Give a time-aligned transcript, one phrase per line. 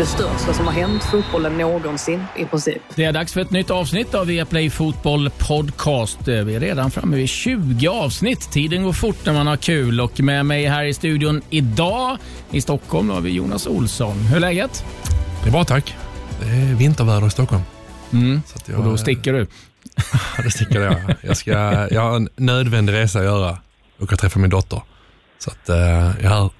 [0.00, 2.82] Det största som har hänt fotbollen någonsin i princip.
[2.94, 6.18] Det är dags för ett nytt avsnitt av Viaplay Fotboll Podcast.
[6.28, 8.52] Vi är redan framme vid 20 avsnitt.
[8.52, 12.16] Tiden går fort när man har kul och med mig här i studion idag
[12.50, 14.18] i Stockholm har vi Jonas Olsson.
[14.18, 14.84] Hur är läget?
[15.42, 15.96] Det är bra tack.
[16.40, 17.62] Det är vinterväder i Stockholm.
[18.12, 18.42] Mm.
[18.46, 19.46] Så att jag, Och då sticker du.
[20.36, 21.14] Ja, det sticker jag.
[21.22, 21.50] Jag, ska,
[21.90, 23.58] jag har en nödvändig resa att göra.
[23.98, 24.82] Jag ska träffa min dotter.
[25.38, 26.50] Så att eh, jag,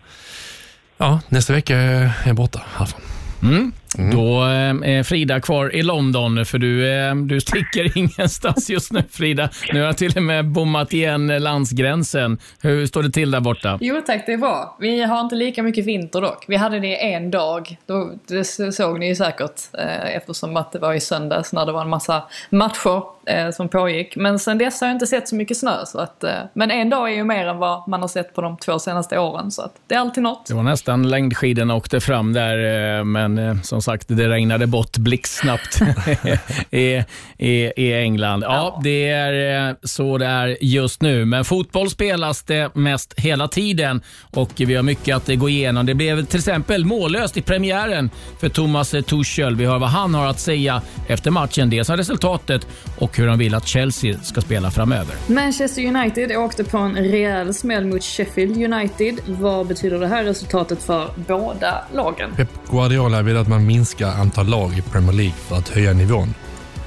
[0.99, 3.01] ja, nästa vecka är jag borta härifrån.
[3.41, 3.71] Hmm?
[3.99, 4.17] Mm.
[4.17, 9.03] Då eh, är Frida kvar i London, för du, eh, du sticker ingenstans just nu
[9.11, 9.49] Frida.
[9.73, 12.39] Nu har jag till och med bommat igen landsgränsen.
[12.61, 13.79] Hur står det till där borta?
[13.81, 14.77] Jo tack, det är bra.
[14.81, 16.45] Vi har inte lika mycket vinter dock.
[16.49, 20.79] Vi hade det en dag, då, det såg ni ju säkert eh, eftersom att det
[20.79, 24.17] var i söndags när det var en massa matcher eh, som pågick.
[24.17, 25.87] Men sen dess har jag inte sett så mycket snö.
[25.87, 28.41] Så att, eh, men en dag är ju mer än vad man har sett på
[28.41, 29.51] de två senaste åren.
[29.51, 30.47] Så att det är alltid något.
[30.47, 35.81] Det var nästan längdskidorna åkte fram där, men eh, som sagt, det regnade bort blixtsnabbt
[36.71, 37.05] i,
[37.39, 38.43] i, i England.
[38.43, 41.25] Ja, det är eh, så det är just nu.
[41.25, 45.87] Men fotboll spelas det mest hela tiden och vi har mycket att gå igenom.
[45.87, 49.57] Det blev till exempel mållöst i premiären för Thomas Tuchel.
[49.57, 51.71] Vi hör vad han har att säga efter matchen.
[51.71, 52.67] Dels om resultatet
[52.99, 55.15] och hur han vill att Chelsea ska spela framöver.
[55.27, 59.21] Manchester United åkte på en rejäl smäll mot Sheffield United.
[59.27, 62.31] Vad betyder det här resultatet för båda lagen?
[62.37, 66.35] Pep Guardiola vill att man minskar antal lag i Premier League för att höja nivån.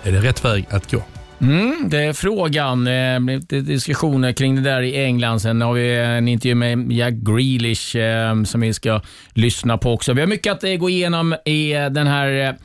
[0.04, 1.04] Är det rätt väg att gå?
[1.42, 2.88] Mm, det är frågan.
[2.88, 5.40] Eh, lite diskussioner kring det där i England.
[5.40, 9.02] Sen har vi en intervju med Jack Grealish eh, som vi ska
[9.34, 10.14] lyssna på också.
[10.14, 12.58] Vi har mycket att eh, gå igenom i eh, den här,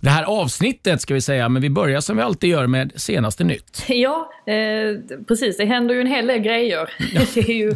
[0.00, 1.48] det här avsnittet, ska vi säga.
[1.48, 3.84] Men vi börjar som vi alltid gör med senaste nytt.
[3.88, 5.56] Ja, eh, precis.
[5.56, 6.90] Det händer ju en hel del grejer.
[7.34, 7.74] Det är ju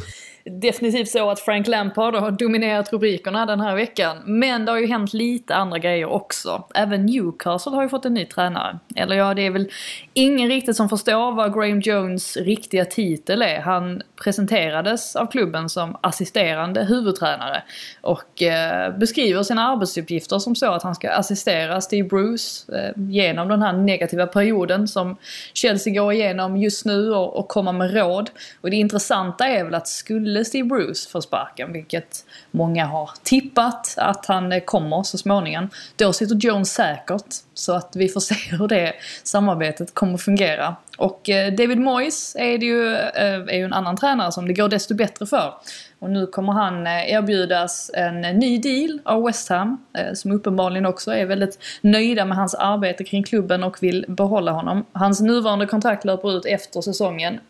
[0.51, 4.17] definitivt så att Frank Lampard har dominerat rubrikerna den här veckan.
[4.25, 6.65] Men det har ju hänt lite andra grejer också.
[6.75, 8.79] Även Newcastle har ju fått en ny tränare.
[8.97, 9.71] Eller ja, det är väl
[10.21, 13.61] ingen riktigt som förstår vad Graham Jones riktiga titel är.
[13.61, 17.63] Han presenterades av klubben som assisterande huvudtränare.
[18.01, 23.49] Och eh, beskriver sina arbetsuppgifter som så att han ska assistera Steve Bruce eh, genom
[23.49, 25.17] den här negativa perioden som
[25.55, 28.31] Chelsea går igenom just nu och, och komma med råd.
[28.61, 33.95] Och det intressanta är väl att skulle Steve Bruce få sparken, vilket många har tippat
[33.97, 37.35] att han eh, kommer så småningom, då sitter Jones säkert.
[37.55, 40.77] Så att vi får se hur det samarbetet kommer att fungera.
[41.01, 44.53] Och eh, David Moyes är, det ju, eh, är ju en annan tränare som det
[44.53, 45.55] går desto bättre för.
[45.99, 49.85] Och nu kommer han eh, erbjudas en ny deal av West Ham,
[50.15, 54.85] som uppenbarligen också är väldigt nöjda med hans arbete kring klubben och vill behålla honom.
[54.93, 57.41] Hans nuvarande kontrakt löper ut efter säsongen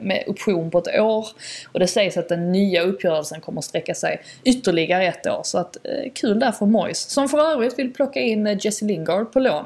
[0.00, 1.26] med option på ett år.
[1.72, 5.40] Och det sägs att den nya uppgörelsen kommer sträcka sig ytterligare ett år.
[5.44, 5.76] Så att
[6.14, 9.64] kul där för Moyes, som för övrigt vill plocka in Jesse Lingard på lån.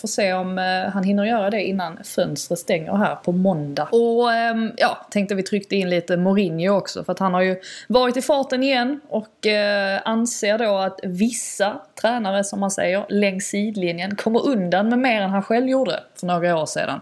[0.00, 0.58] Får se om
[0.92, 3.88] han hinner göra det innan fönstret stänger här på måndag.
[3.92, 7.60] Och ehm, ja, tänkte vi tryckte in lite Mourinho också för att han har ju
[7.88, 13.44] varit i farten igen och eh, anser då att vissa tränare, som man säger, längs
[13.44, 17.00] sidlinjen kommer undan med mer än han själv gjorde för några år sedan.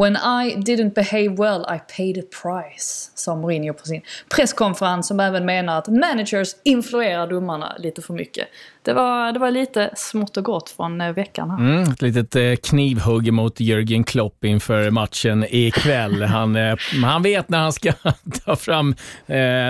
[0.00, 4.00] When I didn't behave well I paid a price, sa Mourinho på sin
[4.36, 8.48] presskonferens som även menar att managers influerar domarna lite för mycket.
[8.82, 11.58] Det var, det var lite smått och gott från eh, veckan här.
[11.58, 16.22] Mm, ett litet eh, knivhugg mot Jürgen Klopp inför matchen ikväll.
[16.22, 17.92] Han, eh, han vet när han ska
[18.44, 18.94] ta fram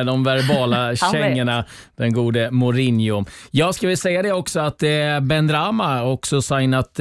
[0.07, 1.65] de verbala kängorna,
[1.97, 3.25] den gode Mourinho.
[3.51, 4.79] Jag ska väl säga det också att
[5.23, 7.01] Ben Rama också signat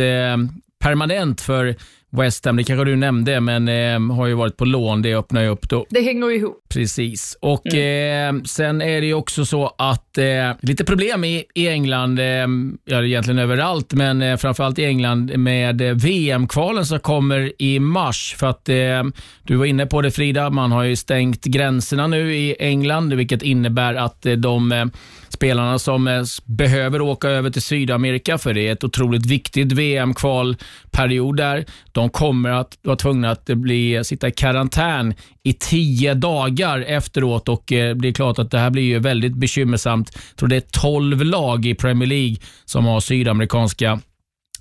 [0.80, 1.76] permanent för
[2.12, 5.02] West Ham, det kanske du nämnde, men eh, har ju varit på lån.
[5.02, 5.86] Det öppnar ju upp då.
[5.90, 6.58] Det hänger ihop.
[6.70, 7.38] Precis.
[7.42, 8.36] Och mm.
[8.38, 12.48] eh, sen är det ju också så att eh, lite problem i, i England, eh,
[12.86, 18.36] ja egentligen överallt, men eh, framförallt i England med eh, VM-kvalen som kommer i mars.
[18.38, 19.04] För att eh,
[19.44, 23.42] du var inne på det Frida, man har ju stängt gränserna nu i England, vilket
[23.42, 24.86] innebär att eh, de eh,
[25.30, 31.38] spelarna som eh, behöver åka över till Sydamerika, för det är ett otroligt viktigt VM-kvalperiod
[31.38, 31.66] där.
[31.92, 36.80] De kommer att vara tvungna att eh, bli, eh, sitta i karantän i tio dagar
[36.80, 40.12] efteråt och det är klart att det här blir ju väldigt bekymmersamt.
[40.14, 42.36] Jag tror det är 12 lag i Premier League
[42.66, 44.00] som har sydamerikanska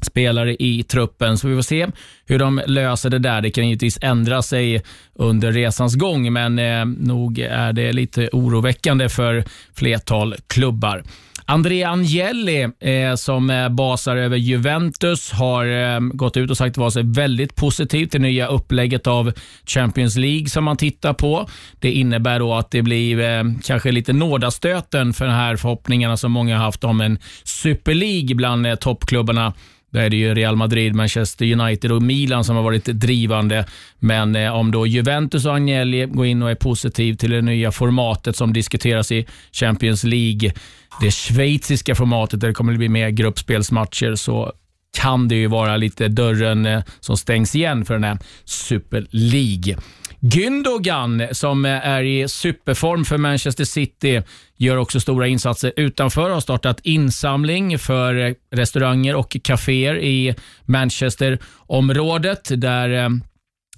[0.04, 1.38] spelare i truppen.
[1.38, 1.86] Så vi får se
[2.26, 3.40] hur de löser det där.
[3.40, 4.82] Det kan givetvis ändra sig
[5.14, 11.02] under resans gång, men eh, nog är det lite oroväckande för flertal klubbar.
[11.50, 16.76] Andrea Agnelli, eh, som eh, basar över Juventus, har eh, gått ut och sagt att
[16.76, 19.32] var sig väldigt positiv till nya upplägget av
[19.66, 21.48] Champions League som man tittar på.
[21.78, 26.32] Det innebär då att det blir eh, kanske lite nådastöten för de här förhoppningarna som
[26.32, 29.52] många har haft om en Super League bland eh, toppklubbarna.
[29.90, 33.64] Där är det ju Real Madrid, Manchester United och Milan som har varit drivande.
[33.98, 37.72] Men eh, om då Juventus och Agnelli går in och är positiv till det nya
[37.72, 40.52] formatet som diskuteras i Champions League,
[41.00, 44.52] det schweiziska formatet där det kommer att bli mer gruppspelsmatcher, så
[44.96, 49.76] kan det ju vara lite dörren eh, som stängs igen för den här Super League.
[50.20, 54.22] Gündogan, som är i superform för Manchester City,
[54.56, 60.34] gör också stora insatser utanför och har startat insamling för restauranger och kaféer i
[60.64, 63.08] Manchesterområdet där eh,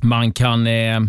[0.02, 1.00] man kan eh,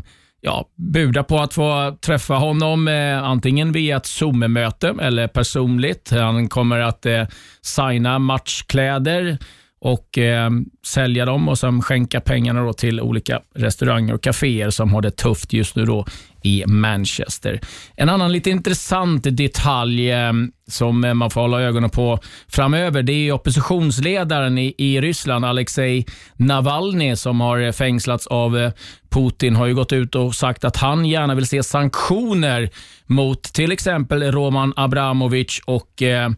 [0.42, 6.12] ja, buda på att få träffa honom eh, antingen via ett Zoom-möte eller personligt.
[6.12, 7.28] Han kommer att eh,
[7.62, 9.38] signa matchkläder
[9.82, 10.50] och eh,
[10.86, 15.12] sälja dem och sen skänka pengarna då till olika restauranger och kaféer som har det
[15.12, 16.06] tufft just nu då
[16.44, 17.60] i Manchester.
[17.96, 20.34] En annan lite intressant detalj eh,
[20.68, 26.06] som man får hålla ögonen på framöver, det är oppositionsledaren i, i Ryssland, Alexej
[26.36, 28.72] Navalny, som har fängslats av eh,
[29.10, 32.70] Putin, har ju gått ut och sagt att han gärna vill se sanktioner
[33.06, 36.36] mot till exempel Roman Abramovic och ehm,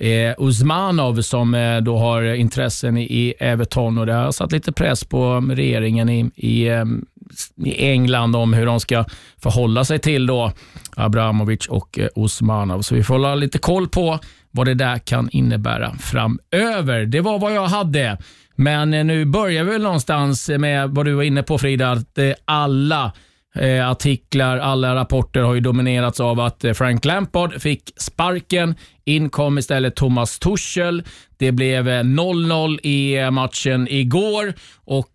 [0.00, 4.72] eh, Usmanov som eh, då har intressen i, i Everton och det har satt lite
[4.72, 6.84] press på regeringen i, i, eh,
[7.56, 9.04] i England om hur de ska
[9.42, 10.52] förhålla sig till då
[10.96, 12.82] Abramovic och eh, Usmanov.
[12.82, 14.18] Så vi får hålla lite koll på
[14.50, 17.06] vad det där kan innebära framöver.
[17.06, 18.18] Det var vad jag hade.
[18.56, 22.18] Men eh, nu börjar vi väl någonstans med vad du var inne på Frida, att
[22.18, 23.12] eh, alla
[23.54, 28.74] Eh, artiklar, alla rapporter har ju dominerats av att eh, Frank Lampard fick sparken.
[29.04, 31.02] In kom istället Thomas Tuchel.
[31.36, 34.54] Det blev 0-0 eh, i matchen igår
[34.84, 35.12] och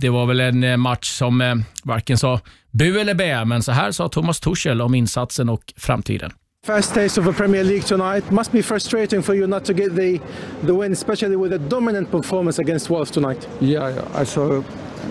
[0.00, 4.08] det var väl en match som varken sa bu eller bä, men så här sa
[4.08, 6.30] Thomas Tuchel om insatsen och framtiden.
[6.66, 9.96] First taste of a Premier League tonight must be frustrating for you not to get
[9.96, 10.20] the
[10.66, 13.48] the win, especially with a dominant performance against Wolves tonight.
[13.60, 14.62] Yeah, I saw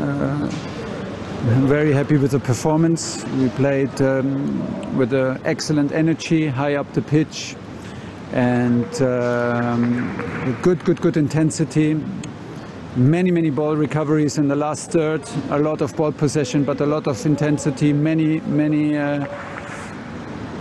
[0.01, 0.47] uh,
[1.43, 3.25] Very happy with the performance.
[3.39, 7.55] We played um, with an excellent energy, high up the pitch,
[8.31, 11.99] and um, good, good, good intensity.
[12.95, 15.27] Many, many ball recoveries in the last third.
[15.49, 17.91] A lot of ball possession, but a lot of intensity.
[17.91, 18.95] Many, many.
[18.95, 19.25] Uh,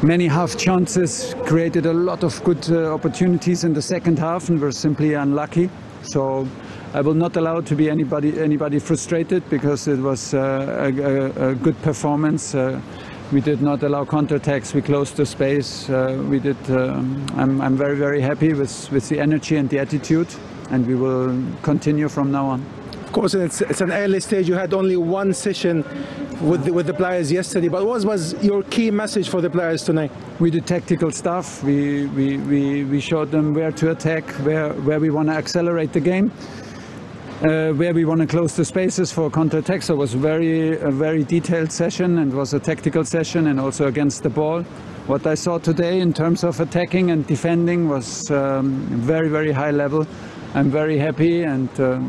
[0.02, 4.58] many half chances created a lot of good uh, opportunities in the second half and
[4.58, 5.68] were simply unlucky.
[6.02, 6.48] So
[6.92, 11.54] I will not allow to be anybody anybody frustrated because it was uh, a, a,
[11.54, 12.52] good performance.
[12.52, 12.80] Uh,
[13.30, 14.74] we did not allow counterattacks.
[14.74, 15.88] We closed the space.
[15.88, 16.56] Uh, we did.
[16.68, 20.26] Um, I'm, I'm very very happy with with the energy and the attitude,
[20.70, 22.66] and we will continue from now on.
[23.04, 24.48] Of course, it's, it's an early stage.
[24.48, 25.84] You had only one session
[26.40, 29.84] with the, with the players yesterday, but what was your key message for the players
[29.84, 30.10] tonight?
[30.40, 31.62] We did tactical stuff.
[31.62, 35.92] We we, we, we showed them where to attack, where where we want to accelerate
[35.92, 36.32] the game
[37.42, 39.82] uh, where we want to close the spaces for counter-attack.
[39.82, 43.86] So it was very, a very detailed session and was a tactical session and also
[43.86, 44.62] against the ball.
[45.06, 49.70] What I saw today in terms of attacking and defending was um, very, very high
[49.70, 50.06] level.
[50.54, 52.00] I'm very happy and uh,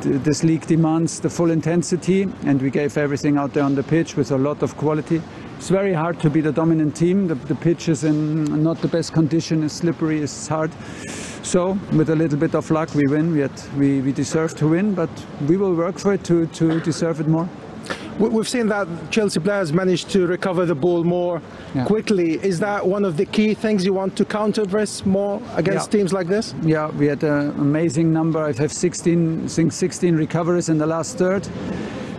[0.00, 4.16] this league demands the full intensity and we gave everything out there on the pitch
[4.16, 5.22] with a lot of quality.
[5.58, 7.28] It's very hard to be the dominant team.
[7.28, 10.72] The, the pitch is in not the best condition, it's slippery, it's hard.
[11.46, 13.30] So with a little bit of luck, we win.
[13.30, 15.08] We, had, we, we deserve to win, but
[15.46, 17.48] we will work for it to, to deserve it more.
[18.18, 21.40] We've seen that Chelsea players managed to recover the ball more
[21.72, 21.84] yeah.
[21.84, 22.44] quickly.
[22.44, 25.98] Is that one of the key things you want to counter press more against yeah.
[26.00, 26.52] teams like this?
[26.62, 28.42] Yeah, we had an amazing number.
[28.42, 31.46] I have 16, I think 16 recoveries in the last third,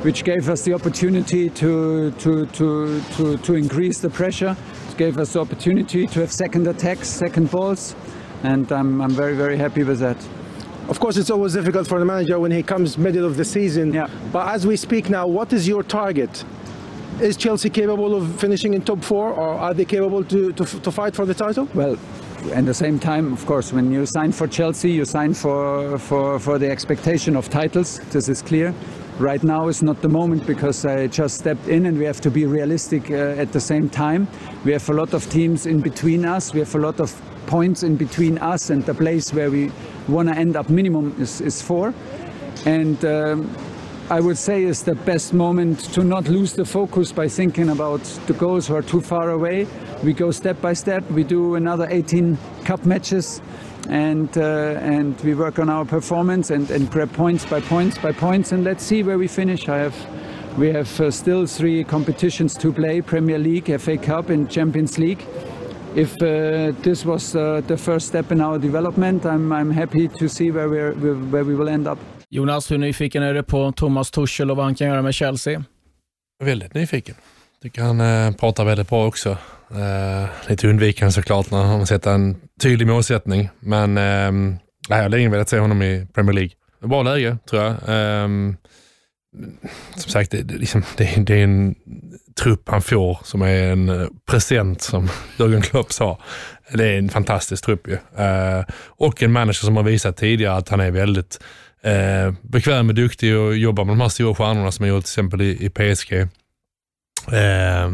[0.04, 4.56] which gave us the opportunity to, to, to, to, to increase the pressure.
[4.90, 7.94] It gave us the opportunity to have second attacks, second balls
[8.44, 10.18] and I'm, I'm very, very happy with that.
[10.90, 13.94] Of course, it's always difficult for the manager when he comes middle of the season.
[13.94, 14.08] Yeah.
[14.32, 16.46] But as we speak now, what is your target?
[17.20, 20.92] Is Chelsea capable of finishing in top four, or are they capable to, to, to
[20.92, 21.68] fight for the title?
[21.74, 21.98] Well,
[22.54, 26.40] at the same time, of course, when you sign for Chelsea, you sign for, for,
[26.40, 28.00] for the expectation of titles.
[28.12, 28.74] This is clear.
[29.20, 32.30] Right now is not the moment because I just stepped in and we have to
[32.30, 34.28] be realistic uh, at the same time.
[34.64, 36.54] We have a lot of teams in between us.
[36.54, 39.72] We have a lot of points in between us and the place where we
[40.08, 41.96] want to end up minimum is, is four.
[42.66, 43.50] And um,
[44.10, 48.02] I would say is the best moment to not lose the focus by thinking about
[48.26, 49.68] the goals who are too far away.
[50.02, 51.04] We go step by step.
[51.12, 53.42] We do another 18 cup matches,
[53.90, 58.14] and uh, and we work on our performance and, and grab points by points by
[58.14, 58.54] points.
[58.54, 59.68] And let's see where we finish.
[59.68, 60.58] I have.
[60.58, 65.26] We have uh, still three competitions to play: Premier League, FA Cup, and Champions League.
[65.96, 70.30] If uh, this was uh, the first step in our development, I'm, I'm happy to
[70.30, 71.98] see where, we're, where we will end up.
[72.30, 75.64] Jonas, hur nyfiken är du på Thomas Tuchel och vad han kan göra med Chelsea?
[76.44, 77.16] Väldigt nyfiken.
[77.62, 79.38] Tycker han eh, pratar väldigt bra också.
[79.72, 83.50] Eh, lite undvikande såklart när han sätter en tydlig målsättning.
[83.60, 84.58] Men eh,
[84.90, 86.52] jag har länge velat se honom i Premier League.
[86.82, 87.72] Bra läge tror jag.
[87.72, 88.28] Eh,
[89.96, 91.76] som sagt, det, liksom, det, det, är en
[92.40, 96.20] trupp han får som är en present som Jörgen Klopp sa.
[96.74, 98.24] Det är en fantastisk trupp ju.
[98.24, 101.40] Eh, och en manager som har visat tidigare att han är väldigt
[101.88, 105.12] eh, bekväm och duktig och jobbar med de här stora stjärnorna som jag gjort till
[105.12, 106.14] exempel i, i PSG.
[107.34, 107.92] Eh,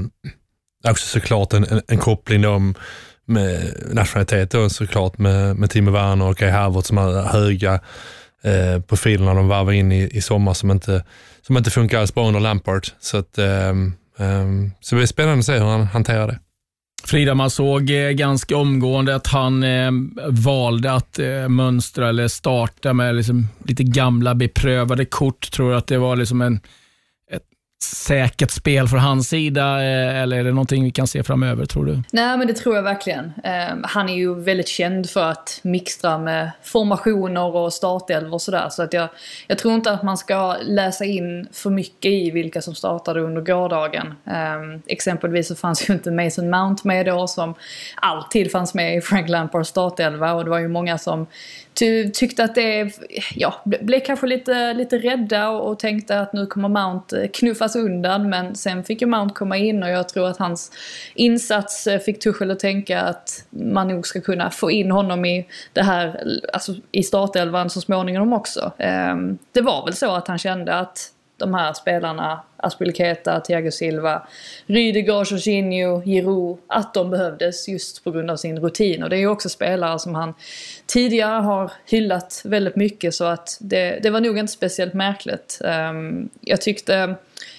[0.90, 2.74] också såklart en, en, en koppling då
[3.26, 7.74] med nationalitet då, såklart med, med Timo Werner och Kai Havertz som är höga
[8.44, 11.04] eh, profilerna de varvar in i, i sommar som inte,
[11.42, 12.88] som inte funkar alls bra under Lampard.
[13.00, 13.70] Så, att, eh,
[14.20, 14.46] eh,
[14.80, 16.40] så det blir spännande att se hur han hanterar det.
[17.06, 19.92] Frida, man såg eh, ganska omgående att han eh,
[20.30, 25.52] valde att eh, mönstra eller starta med liksom lite gamla beprövade kort.
[25.52, 26.60] Tror att det var liksom en,
[27.84, 31.86] säkert spel från hans sida eh, eller är det någonting vi kan se framöver tror
[31.86, 32.04] du?
[32.12, 33.34] Nej men det tror jag verkligen.
[33.44, 38.70] Eh, han är ju väldigt känd för att mixtra med formationer och startelvor och sådär.
[38.70, 39.10] Så att jag,
[39.48, 43.42] jag tror inte att man ska läsa in för mycket i vilka som startade under
[43.42, 44.08] gårdagen.
[44.28, 47.56] Eh, exempelvis så fanns ju inte Mason Mount med då som
[47.96, 51.28] alltid fanns med i Frank Lampards startelva och det var ju många som
[51.74, 52.92] ty tyckte att det,
[53.36, 57.76] ja, blev kanske lite, lite rädda och, och tänkte att nu kommer Mount eh, knuffas
[57.76, 60.72] undan men sen fick ju Mount komma in och jag tror att hans
[61.16, 65.48] insats eh, fick Tuchel att tänka att man nog ska kunna få in honom i
[65.74, 68.72] det här, alltså i startelvan så småningom också.
[68.78, 71.10] Ehm, det var väl så att han kände att
[71.44, 74.28] de här spelarna, Aspilicueta, Thiago Silva,
[74.66, 79.04] Rydiger, Jorginho, Giroud, att de behövdes just på grund av sin rutin.
[79.04, 80.34] Och det är ju också spelare som han
[80.86, 85.62] tidigare har hyllat väldigt mycket så att det, det var nog inte speciellt märkligt.
[85.66, 87.16] Ehm, jag tyckte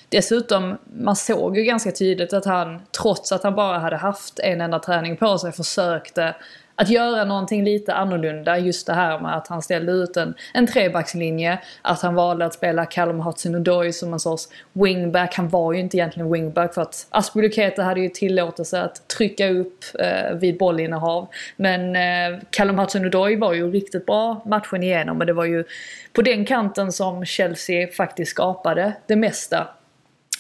[0.09, 4.61] Dessutom, man såg ju ganska tydligt att han, trots att han bara hade haft en
[4.61, 6.35] enda träning på sig, försökte
[6.77, 8.59] att göra någonting lite annorlunda.
[8.59, 11.59] Just det här med att han ställde ut en, en trebackslinje.
[11.83, 15.35] Att han valde att spela Callum Hudson-Odoi som en sorts wingback.
[15.35, 19.85] Han var ju inte egentligen wingback för att Aspeluketa hade ju tillåtelse att trycka upp
[19.99, 21.29] eh, vid bollinnehav.
[21.57, 25.21] Men eh, Callum Hudson-Odoi var ju riktigt bra matchen igenom.
[25.21, 25.65] och det var ju
[26.13, 29.69] på den kanten som Chelsea faktiskt skapade det mesta.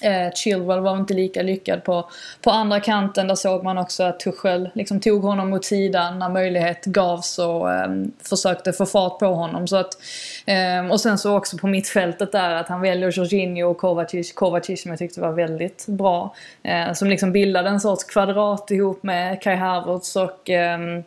[0.05, 2.11] Eh, Chilwell var inte lika lyckad på,
[2.43, 3.29] på andra kanten.
[3.29, 7.73] Där såg man också att Tuchel liksom tog honom mot sidan när möjlighet gavs och
[7.73, 7.89] eh,
[8.23, 9.69] försökte få fart på honom.
[9.69, 9.95] Så att,
[10.47, 14.33] eh, och sen så också på mittfältet där att han väljer Jorginho och Kovacic.
[14.33, 16.35] Kovacic som jag tyckte var väldigt bra.
[16.63, 21.03] Eh, som liksom bildade en sorts kvadrat ihop med Kai Havertz och ehm,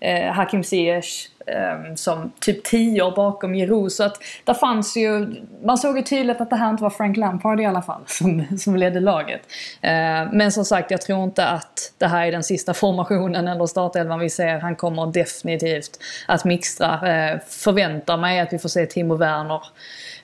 [0.00, 3.92] eh, Hakim Ziyech Ehm, som typ 10 år bakom Giroud.
[3.92, 7.16] Så att där fanns ju, man såg ju tydligt att det här inte var Frank
[7.16, 9.40] Lampard i alla fall som, som ledde laget.
[9.80, 13.66] Ehm, men som sagt, jag tror inte att det här är den sista formationen eller
[13.66, 14.58] startelvan vi ser.
[14.58, 15.98] Han kommer definitivt
[16.28, 17.08] att mixtra.
[17.08, 19.60] Ehm, förväntar mig att vi får se Timo Werner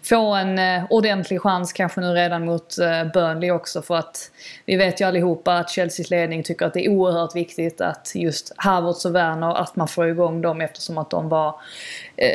[0.03, 4.31] få en eh, ordentlig chans kanske nu redan mot eh, Burnley också för att
[4.67, 8.53] vi vet ju allihopa att Chelseas ledning tycker att det är oerhört viktigt att just
[8.57, 11.55] Havertz och Werner, att man får igång dem eftersom att de var
[12.17, 12.27] eh,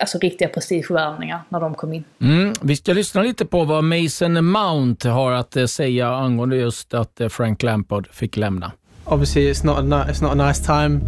[0.00, 2.04] alltså riktiga prestigevärvningar när de kom in.
[2.20, 6.94] Mm, vi ska lyssna lite på vad Mason Mount har att eh, säga angående just
[6.94, 8.72] att eh, Frank Lampard fick lämna.
[9.04, 11.00] Obviously it's not a, it's not a nice time.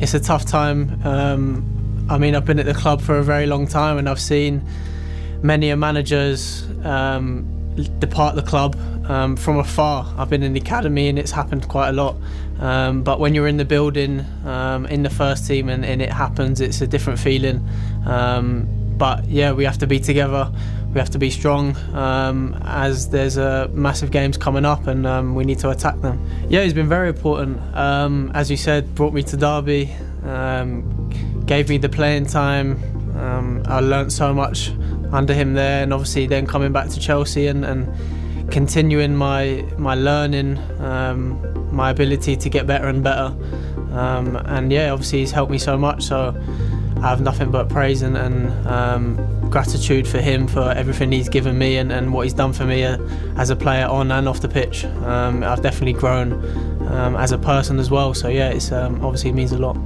[0.00, 0.92] It's a tough time.
[1.06, 1.64] Um,
[2.10, 4.60] I mean I've been at the club for a very long time and I've seen
[5.42, 8.76] many managers um, depart the club
[9.08, 10.06] um, from afar.
[10.16, 12.16] I've been in the academy and it's happened quite a lot.
[12.60, 16.10] Um, but when you're in the building, um, in the first team, and, and, it
[16.10, 17.66] happens, it's a different feeling.
[18.06, 18.68] Um,
[18.98, 20.52] but yeah, we have to be together.
[20.92, 25.44] We have to be strong um, as there's a massive games coming up and we
[25.44, 26.18] need to attack them.
[26.48, 27.60] Yeah, he's been very important.
[27.74, 29.94] as you said, brought me to Derby,
[31.46, 32.82] gave me the playing time.
[33.66, 34.72] I learnt so much
[35.12, 39.94] under him there, and obviously then coming back to Chelsea and, and continuing my my
[39.94, 43.34] learning, um, my ability to get better and better.
[43.92, 46.02] Um, and yeah, obviously he's helped me so much.
[46.02, 46.34] So
[47.02, 51.56] I have nothing but praise and, and um, gratitude for him for everything he's given
[51.58, 52.98] me and, and what he's done for me uh,
[53.36, 54.84] as a player on and off the pitch.
[54.84, 56.32] Um, I've definitely grown
[56.88, 58.14] um, as a person as well.
[58.14, 59.76] So yeah, it's um, obviously means a lot.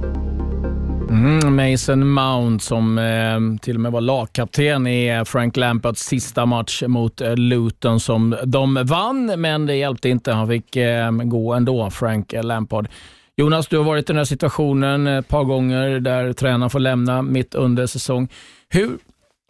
[1.13, 6.45] Mm, Mason Mount som eh, till och med var lagkapten i eh, Frank Lampards sista
[6.45, 10.31] match mot eh, Luton som de vann, men det hjälpte inte.
[10.31, 12.87] Han fick eh, gå ändå, Frank Lampard.
[13.35, 17.21] Jonas, du har varit i den här situationen ett par gånger där tränaren får lämna
[17.21, 18.27] mitt under säsong.
[18.69, 18.97] Hur,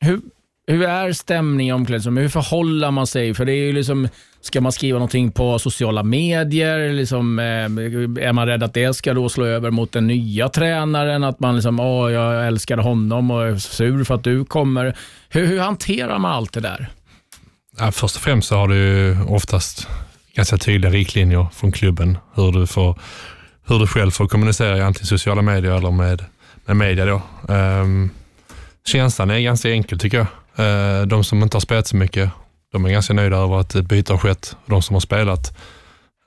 [0.01, 0.21] hur,
[0.67, 2.23] hur är stämningen i omklädningsrummet?
[2.23, 3.33] Hur förhåller man sig?
[3.33, 4.07] För det är ju liksom,
[4.43, 6.93] ska man skriva någonting på sociala medier?
[6.93, 11.23] Liksom, eh, är man rädd att det ska då slå över mot den nya tränaren?
[11.23, 14.97] Att man liksom, åh, jag älskar honom och är sur för att du kommer.
[15.29, 16.89] Hur, hur hanterar man allt det där?
[17.79, 19.87] Ja, först och främst så har du oftast
[20.35, 22.99] ganska tydliga riktlinjer från klubben hur du, får,
[23.67, 26.25] hur du själv får kommunicera i antingen sociala medier eller med,
[26.65, 27.05] med media.
[27.05, 27.21] Då.
[27.53, 28.09] Um,
[28.87, 30.27] känslan är ganska enkel tycker jag.
[30.59, 32.29] Uh, de som inte har spelat så mycket,
[32.73, 34.55] de är ganska nöjda över att ett byte har skett.
[34.65, 35.57] De som har spelat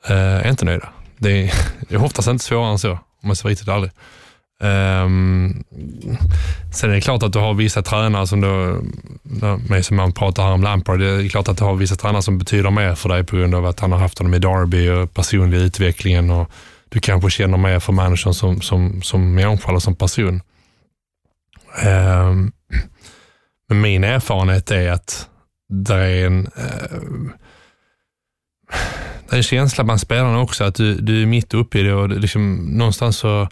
[0.09, 0.89] eh, är inte nöjda.
[1.19, 1.53] Det är,
[1.89, 3.91] det är oftast inte svårare än så, om man ska vara riktigt ärlig.
[4.61, 5.65] Um,
[6.73, 8.81] sen är det klart att du har vissa tränare som då,
[9.69, 12.23] med som man pratar här om Lampard, det är klart att du har vissa tränare
[12.23, 14.89] som betyder mer för dig på grund av att han har haft honom i Derby
[14.89, 16.51] och personlig utvecklingen och
[16.89, 20.41] du kanske känner mer för managern som, som, som människa eller som person.
[21.87, 22.53] Um,
[23.69, 25.29] men min erfarenhet är att
[25.69, 26.99] det är en, eh,
[29.29, 31.95] det är en känsla bland spelarna också, att du, du är mitt uppe i det
[31.95, 33.49] och liksom, någonstans så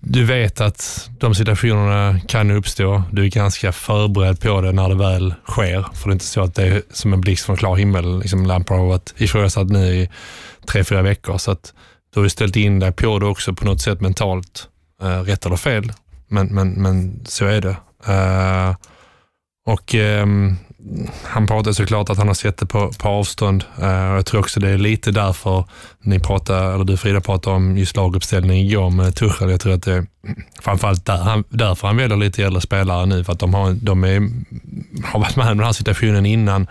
[0.00, 3.02] du vet att de situationerna kan uppstå.
[3.12, 5.86] Du är ganska förberedd på det när det väl sker.
[5.94, 8.18] För det är inte så att det är som en blixt från klar himmel.
[8.18, 10.10] Liksom Lampard har varit ifrågasatt nu i
[10.66, 11.38] tre, fyra veckor.
[11.38, 11.74] Så att
[12.14, 14.68] du har ju ställt in dig på det också på något sätt mentalt.
[15.02, 15.92] Uh, rätt eller fel,
[16.28, 17.76] men, men, men så är det.
[18.08, 18.76] Uh,
[19.68, 20.56] och um,
[21.22, 23.64] han pratar såklart att han har sett det på, på avstånd.
[23.78, 25.64] Uh, jag tror också det är lite därför
[26.00, 29.50] ni pratar, eller du Frida pratade om just laguppställning igår med Tuchel.
[29.50, 30.06] Jag tror att det är
[30.60, 34.04] framförallt där, han, därför han väljer lite äldre spelare nu, för att de, har, de
[34.04, 34.30] är,
[35.04, 36.66] har varit med om den här situationen innan.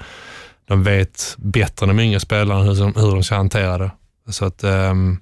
[0.68, 3.92] De vet bättre än de yngre spelarna hur, hur de ska hantera det.
[4.30, 5.22] Så att, um,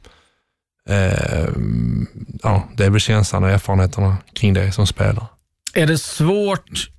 [0.89, 2.07] um,
[2.43, 5.25] ja, det är väl känslan och erfarenheterna kring det som spelare.
[5.73, 6.89] Är det svårt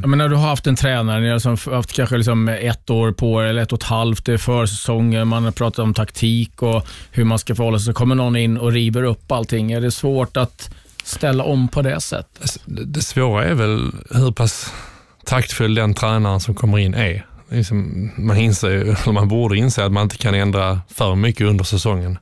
[0.00, 3.12] jag menar, du har haft en tränare, ni har liksom haft kanske liksom ett år
[3.12, 6.62] på er, eller ett och ett halvt, det är försäsonger, man har pratat om taktik
[6.62, 7.84] och hur man ska förhålla sig.
[7.84, 9.72] Så kommer någon in och river upp allting.
[9.72, 12.58] Är det svårt att ställa om på det sättet?
[12.64, 14.72] Det, det svåra är väl hur pass
[15.24, 17.26] taktfull den tränaren som kommer in är.
[17.50, 22.18] Liksom, man, inser, man borde inse att man inte kan ändra för mycket under säsongen.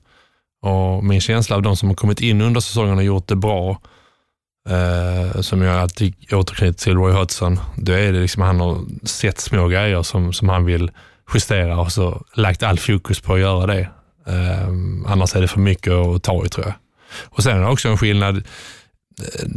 [0.62, 3.80] Och Min känsla av de som har kommit in under säsongen och gjort det bra,
[4.70, 9.40] eh, som jag alltid återknyter till Roy Hodgson, då är det liksom han har sett
[9.40, 10.90] små grejer som, som han vill
[11.34, 13.88] justera och så lagt all fokus på att göra det.
[14.26, 14.68] Eh,
[15.06, 16.74] annars är det för mycket att ta i tror jag.
[17.24, 19.48] Och Sen är det också en skillnad, eh,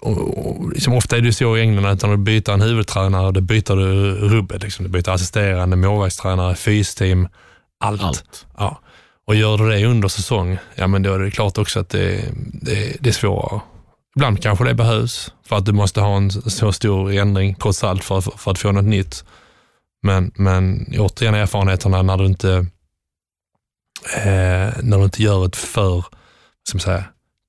[0.00, 3.32] och, och, liksom ofta är det så i England att när du byter en huvudtränare,
[3.32, 4.62] då byter du rubbet.
[4.62, 4.84] Liksom.
[4.84, 7.28] Du byter assisterande, målvaktstränare, fysteam,
[7.80, 8.02] allt.
[8.02, 8.46] allt.
[8.58, 8.80] Ja.
[9.26, 12.24] Och gör du det under säsong, ja men då är det klart också att det,
[12.62, 13.60] det, det är svårare.
[14.16, 18.04] Ibland kanske det behövs för att du måste ha en så stor ändring trots allt
[18.04, 19.24] för, för, att få något nytt.
[20.02, 22.50] Men, men återigen erfarenheterna när du inte,
[24.14, 26.04] eh, när du inte gör ett för
[26.70, 27.04] som säga,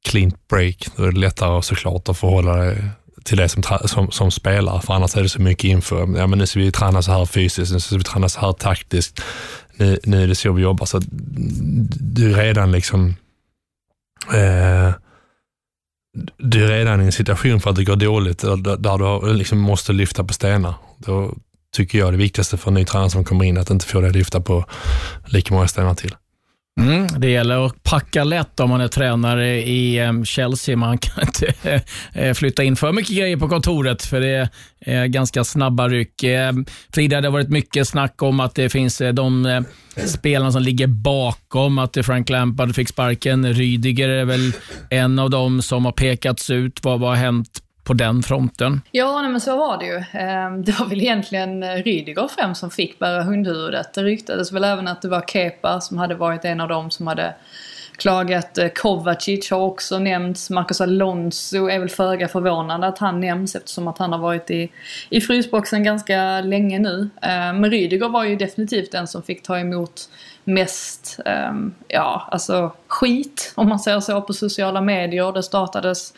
[0.10, 2.90] clean break, då är det lättare såklart att förhålla dig
[3.24, 6.18] till det som, som, som spelare, för annars är det så mycket info.
[6.18, 8.54] Ja, men nu ska vi träna så här fysiskt, nu ska vi träna så här
[8.54, 9.22] taktiskt,
[9.76, 10.86] nu, nu är det så vi jobbar.
[10.86, 11.02] Så
[12.00, 13.16] du är redan liksom
[14.34, 14.92] eh,
[16.38, 19.60] du är redan i en situation för att det går dåligt, där, där du liksom
[19.60, 20.74] måste lyfta på stenar.
[20.98, 21.34] Då
[21.76, 24.10] tycker jag det viktigaste för en ny tränare som kommer in, att inte få dig
[24.10, 24.66] att lyfta på
[25.26, 26.16] lika många stenar till.
[26.78, 30.78] Mm, det gäller att packa lätt om man är tränare i ehm, Chelsea.
[30.78, 31.82] Man kan inte
[32.14, 36.24] eh, flytta in för mycket grejer på kontoret, för det är ganska snabba ryck.
[36.24, 39.62] Ehm, Frida, det har varit mycket snack om att det finns eh, de eh,
[40.06, 43.54] spelarna som ligger bakom att Frank Lampard fick sparken.
[43.54, 44.52] Rydiger är väl
[44.90, 46.80] en av dem som har pekats ut.
[46.84, 48.82] Vad, vad har hänt på den fronten?
[48.92, 50.04] Ja, nej, men så var det ju.
[50.12, 53.94] Ehm, det var väl egentligen Rydiger främst som fick bära hundhuvudet.
[53.94, 57.08] Det ryktades väl även att det var Kepa som hade varit en av dem som
[57.08, 57.36] hade
[57.98, 58.58] klagat.
[58.58, 60.50] Eh, Kovacic har också nämnts.
[60.50, 64.72] Marcus Alonso är väl föga förvånande att han nämns eftersom att han har varit i,
[65.10, 67.10] i frysboxen ganska länge nu.
[67.22, 70.10] Ehm, men Rydiger var ju definitivt den som fick ta emot
[70.44, 75.32] mest, ehm, ja alltså skit om man säger så på sociala medier.
[75.32, 76.14] Det startades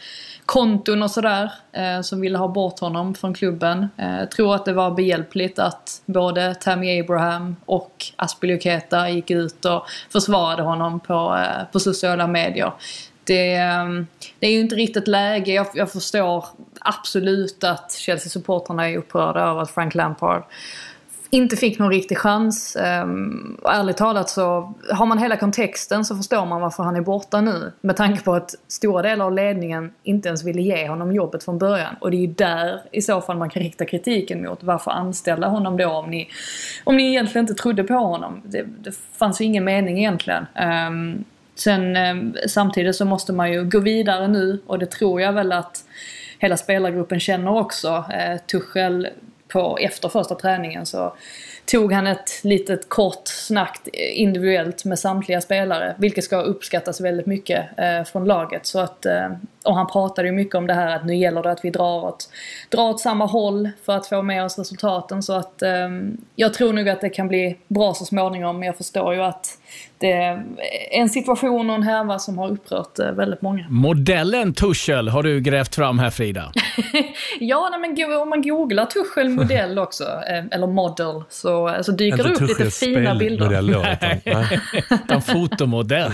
[0.50, 3.88] konton och sådär eh, som ville ha bort honom från klubben.
[3.98, 9.66] Eh, jag tror att det var behjälpligt att både Tammy Abraham och Aspilicueta gick ut
[9.66, 12.72] och försvarade honom på, eh, på sociala medier.
[13.24, 13.86] Det, eh,
[14.40, 15.54] det, är ju inte riktigt läge.
[15.54, 16.46] Jag, jag förstår
[16.80, 20.44] absolut att Chelsea-supportrarna är upprörda över att Frank Lampard
[21.30, 22.76] inte fick någon riktig chans.
[22.76, 27.42] Ehm, ärligt talat så har man hela kontexten så förstår man varför han är borta
[27.42, 27.72] nu.
[27.82, 31.58] Med tanke på att stora delar av ledningen inte ens ville ge honom jobbet från
[31.58, 31.96] början.
[32.00, 34.64] Och det är ju där i så fall man kan rikta kritiken mot.
[34.64, 36.30] Varför anställa honom då om ni,
[36.84, 38.42] om ni egentligen inte trodde på honom?
[38.46, 40.46] Det, det fanns ju ingen mening egentligen.
[40.56, 41.24] Ehm,
[41.56, 45.52] sen ehm, samtidigt så måste man ju gå vidare nu och det tror jag väl
[45.52, 45.84] att
[46.40, 48.06] hela spelargruppen känner också.
[48.14, 49.08] Eh, Tuchel
[49.50, 51.14] på, efter första träningen så
[51.66, 55.96] tog han ett litet kort snack individuellt med samtliga spelare.
[55.98, 58.66] Vilket ska uppskattas väldigt mycket eh, från laget.
[58.66, 59.30] Så att, eh,
[59.64, 62.06] och han pratade ju mycket om det här att nu gäller det att vi drar
[62.06, 62.30] åt,
[62.70, 65.24] drar åt samma håll för att få med oss resultaten.
[65.24, 65.90] Så att eh,
[66.36, 68.60] jag tror nog att det kan bli bra så småningom.
[68.60, 69.58] Men jag förstår ju att
[70.00, 70.44] det är
[70.92, 73.66] en situation och en härva som har upprört eh, väldigt många.
[73.70, 76.52] Modellen Tuchel har du grävt fram här Frida.
[77.40, 82.24] ja, nej, men om man googlar Tuchel modell också, eh, eller model, så, så dyker
[82.24, 83.46] det upp lite fina bilder.
[83.46, 84.46] Modell då, utan,
[85.04, 86.12] utan fotomodell.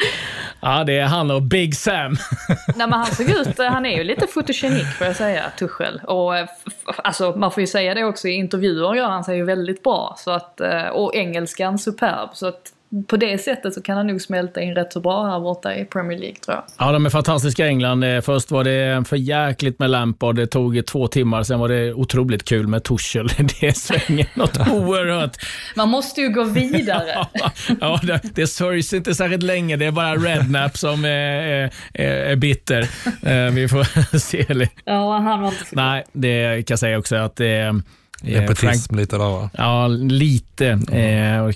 [0.62, 2.12] Ja, det är han och Big Sam.
[2.48, 6.00] Nej, men han såg ut, han är ju lite fotogenik får jag säga, Tuchel.
[6.04, 6.48] Och eh,
[6.96, 10.14] alltså, man får ju säga det också, i intervjuer gör han sig ju väldigt bra.
[10.18, 12.28] Så att, eh, och engelskan superb.
[12.32, 12.72] Så att
[13.08, 15.84] på det sättet så kan han nog smälta in rätt så bra här borta i
[15.84, 16.64] Premier League tror jag.
[16.78, 18.04] Ja, de är fantastiska England.
[18.04, 20.36] Eh, först var det för jäkligt med Lampard.
[20.36, 21.42] Det tog två timmar.
[21.42, 23.28] Sen var det otroligt kul med Tuchel.
[23.60, 25.36] Det svänger något oerhört.
[25.76, 27.26] Man måste ju gå vidare.
[27.80, 29.76] ja, det, det sörjs inte särskilt länge.
[29.76, 32.80] Det är bara Rednap som är, är, är bitter.
[33.22, 34.68] Eh, vi får se.
[34.84, 37.82] Ja, han var inte så Nej, det kan jag säga också att det
[38.22, 39.50] Nepotism lite där va?
[39.52, 40.68] Ja, lite.
[40.92, 41.50] Eh,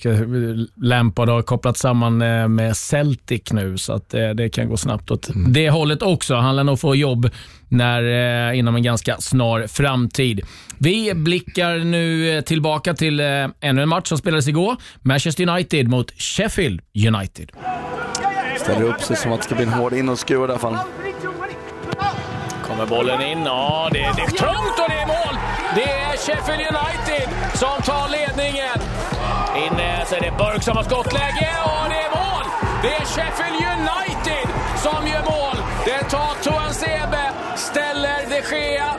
[0.77, 5.11] Lampard har kopplat samman eh, med Celtic nu, så att eh, det kan gå snabbt
[5.11, 5.53] åt mm.
[5.53, 6.35] det hållet också.
[6.35, 7.31] Han lär nog få jobb
[7.69, 8.03] när,
[8.51, 10.41] eh, inom en ganska snar framtid.
[10.79, 13.27] Vi blickar nu tillbaka till eh,
[13.61, 14.77] ännu en match som spelades igår.
[15.03, 17.53] Manchester United mot Sheffield United.
[18.59, 20.77] Ställer upp sig som att det ska bli en hård inåtskruv i alla fall.
[22.63, 23.43] Kommer bollen in?
[23.45, 25.37] Ja, det, det är trångt och det är mål!
[25.75, 28.79] Det är Sheffield United som tar ledningen.
[29.67, 32.45] Inne så är det Burke som har skottläge och det är mål!
[32.83, 34.47] Det är Sheffield United
[34.85, 35.57] som gör mål.
[35.85, 37.25] Det tar Toan Sebe,
[37.57, 38.95] ställer de Gea.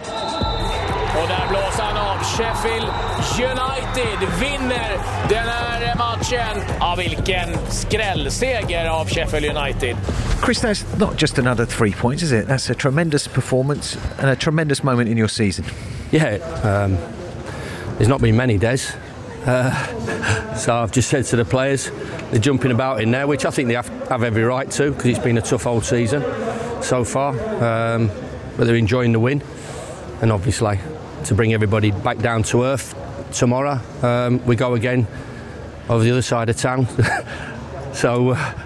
[1.21, 2.17] Och där blåser han av.
[2.23, 2.89] Sheffield
[3.39, 4.97] United vinner
[5.29, 6.63] den här matchen.
[6.79, 9.97] Ja, vilken skrällseger av Sheffield United.
[10.45, 12.47] Chris, that's not just another three points, is it?
[12.47, 15.65] That's a tremendous performance and a tremendous moment in your season.
[16.11, 16.97] Yeah, um,
[17.97, 18.95] there's not been many days.
[19.45, 21.91] Uh, so I've just said to the players,
[22.31, 25.05] they're jumping about in there, which I think they have, have every right to because
[25.05, 26.21] it's been a tough old season
[26.81, 27.33] so far.
[27.63, 28.09] Um,
[28.57, 29.43] but they're enjoying the win,
[30.21, 30.79] and obviously
[31.25, 32.95] to bring everybody back down to earth
[33.33, 35.07] tomorrow, um, we go again
[35.89, 36.87] over the other side of town.
[37.95, 38.31] so.
[38.31, 38.65] Uh,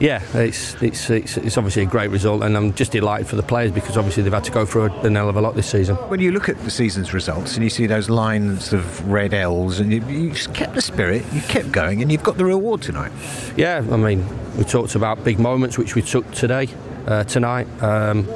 [0.00, 3.42] yeah, it's, it's, it's, it's, obviously a great result, and I'm just delighted for the
[3.42, 5.70] players because obviously they've had to go through a, a hell of a lot this
[5.70, 5.96] season.
[5.96, 9.78] When you look at the season's results and you see those lines of red L's,
[9.78, 12.80] and you, you just kept the spirit, you kept going, and you've got the reward
[12.80, 13.12] tonight.
[13.56, 16.68] Yeah, I mean, we talked about big moments which we took today,
[17.06, 17.66] uh, tonight.
[17.82, 18.26] Um,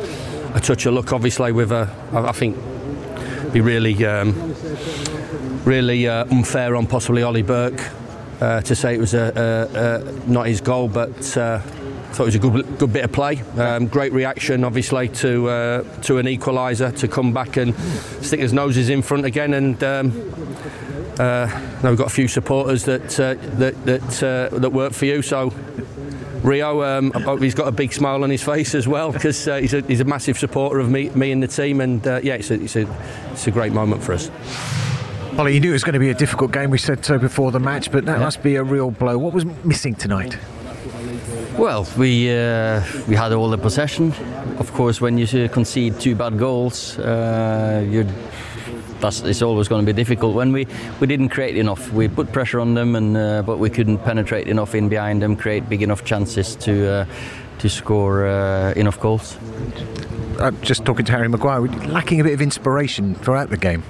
[0.54, 2.57] a touch of luck, obviously, with a, I think,
[3.52, 4.54] be really, um,
[5.64, 7.80] really uh, unfair on possibly Ollie Burke
[8.40, 11.61] uh, to say it was a, a, a, not his goal, but uh,
[12.14, 13.42] thought it was a good, good bit of play.
[13.59, 17.75] Um, great reaction, obviously, to uh, to an equaliser to come back and
[18.23, 19.55] stick his noses in front again.
[19.55, 20.33] And um,
[21.18, 21.47] uh,
[21.83, 25.23] now we've got a few supporters that uh, that that, uh, that work for you,
[25.23, 25.53] so.
[26.44, 29.49] Rio, um, I hope he's got a big smile on his face as well because
[29.49, 32.20] uh, he's, a, he's a massive supporter of me, me and the team, and uh,
[32.23, 32.87] yeah, it's a, it's, a,
[33.33, 34.31] it's a great moment for us.
[35.37, 36.70] Ollie, you knew it was going to be a difficult game.
[36.70, 38.25] We said so before the match, but that yeah.
[38.25, 39.18] must be a real blow.
[39.18, 40.38] What was missing tonight?
[41.59, 44.12] Well, we uh, we had all the possession.
[44.59, 48.07] Of course, when you concede two bad goals, uh, you
[49.01, 50.37] that's it's always going to be difficult.
[50.37, 50.68] When we,
[51.01, 54.47] we didn't create enough, we put pressure on them, and uh, but we couldn't penetrate
[54.47, 57.07] enough in behind them, create big enough chances to uh,
[57.59, 59.37] to score uh, enough goals.
[60.38, 63.83] Uh, just talking to Harry Maguire, lacking a bit of inspiration throughout the game.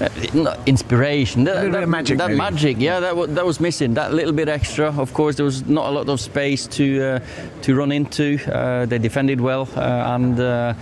[0.00, 1.44] Uh, inspiration.
[1.44, 2.38] That, that- magic, That maybe.
[2.38, 3.94] magic, yeah, that, wa- that was missing.
[3.94, 4.86] That little bit extra.
[4.92, 7.18] Of course, there was not a lot of space to uh,
[7.62, 8.38] to run into.
[8.52, 10.74] Uh, they defended well, uh, and uh,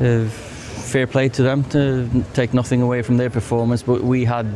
[0.00, 3.82] uh, fair play to them to take nothing away from their performance.
[3.82, 4.46] But we had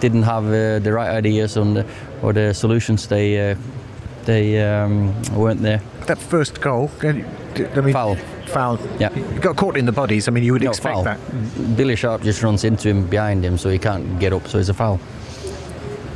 [0.00, 1.84] didn't have uh, the right ideas on the,
[2.22, 3.06] or the solutions.
[3.08, 3.56] They uh,
[4.24, 5.80] they um, weren't there.
[6.06, 8.16] That first goal, I mean, foul.
[8.48, 8.78] Foul.
[8.98, 9.10] Yeah.
[9.10, 10.28] He got caught in the bodies.
[10.28, 11.04] I mean, you would No, expect foul.
[11.04, 11.76] that.
[11.76, 14.46] Billy Sharp just runs into him behind him, so he can't get up.
[14.48, 15.00] So it's a foul.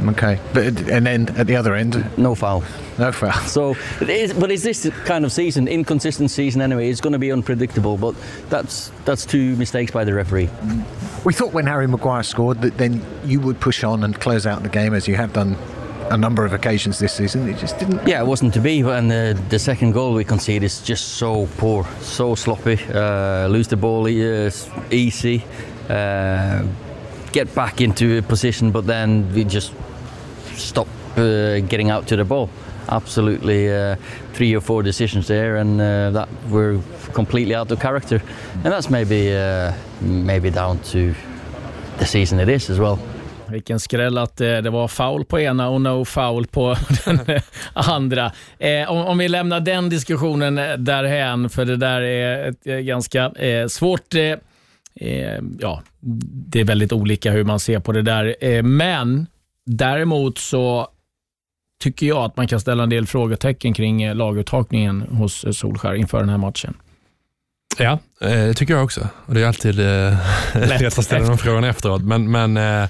[0.09, 2.62] Okay, but and then at the other end, no foul.
[2.99, 3.33] No foul.
[3.47, 6.88] So, it is, but is this kind of season, inconsistent season anyway?
[6.88, 7.99] It's going to be unpredictable.
[7.99, 8.14] But
[8.49, 10.49] that's that's two mistakes by the referee.
[11.25, 14.62] We thought when Harry Maguire scored that then you would push on and close out
[14.62, 15.57] the game as you have done
[16.11, 17.49] a number of occasions this season.
[17.49, 18.07] It just didn't.
[18.07, 18.81] Yeah, it wasn't to be.
[18.81, 22.79] And the, the second goal we concede is just so poor, so sloppy.
[22.92, 24.51] Uh, lose the ball uh,
[24.90, 25.44] easy.
[25.88, 26.64] Uh,
[27.33, 29.73] get back into a position, but then we just
[30.55, 32.51] stop uh, getting out to the ball.
[32.88, 33.94] Absolutely, uh,
[34.33, 36.81] three or four decisions there, and uh, that were
[37.12, 38.20] completely out of character.
[38.64, 41.14] And that's maybe uh, maybe down to
[41.99, 42.99] the season it is as well.
[43.51, 47.43] Vilken skräll att eh, det var foul på ena och no foul på den eh,
[47.73, 48.33] andra.
[48.59, 53.67] Eh, om, om vi lämnar den diskussionen därhän, för det där är ett ganska eh,
[53.67, 54.15] svårt...
[54.15, 55.83] Eh, ja,
[56.51, 58.63] det är väldigt olika hur man ser på det där.
[58.63, 59.27] Men
[59.67, 60.89] däremot så
[61.83, 66.29] tycker jag att man kan ställa en del frågetecken kring laguttagningen hos Solskär inför den
[66.29, 66.75] här matchen.
[67.79, 69.09] Ja, det tycker jag också.
[69.27, 70.17] Och det är alltid eh,
[70.55, 72.03] lätt att ställa de frågorna efteråt.
[72.03, 72.89] Men, men eh,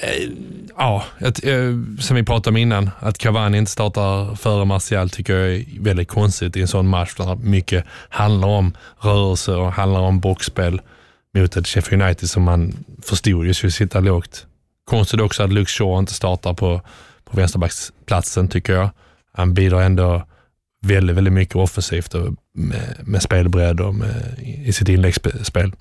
[0.00, 0.28] Eh,
[0.76, 5.36] ja, att, eh, som vi pratade om innan, att Cavani inte startar före Martial tycker
[5.36, 10.00] jag är väldigt konstigt i en sån match där mycket handlar om rörelse och handlar
[10.00, 10.80] om boxspel
[11.34, 14.46] mot ett Sheffield United som man förstod ju skulle sitta lågt.
[14.84, 16.80] Konstigt också att Luke Shaw inte startar på,
[17.24, 18.90] på vänsterbacksplatsen tycker jag.
[19.32, 20.22] Han bidrar ändå
[20.82, 24.34] väldigt, väldigt mycket offensivt och med, med spelbredd och med,
[24.64, 25.72] i sitt inläggsspel.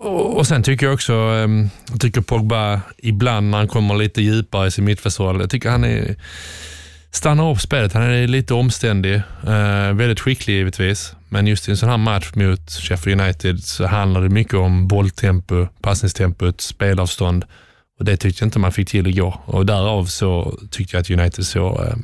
[0.00, 4.22] Och, och sen tycker jag också, ehm, jag tycker Pogba ibland när han kommer lite
[4.22, 6.16] djupare i sin mittfältsroll, jag tycker han är,
[7.10, 7.92] stannar upp spelet.
[7.92, 9.14] Han är lite omständig,
[9.46, 13.86] eh, väldigt skicklig givetvis, men just i en sån här match mot Sheffield United så
[13.86, 17.44] handlar det mycket om bolltempo, passningstempot, spelavstånd
[17.98, 21.10] och det tyckte jag inte man fick till igår och därav så tyckte jag att
[21.10, 21.96] United såg eh,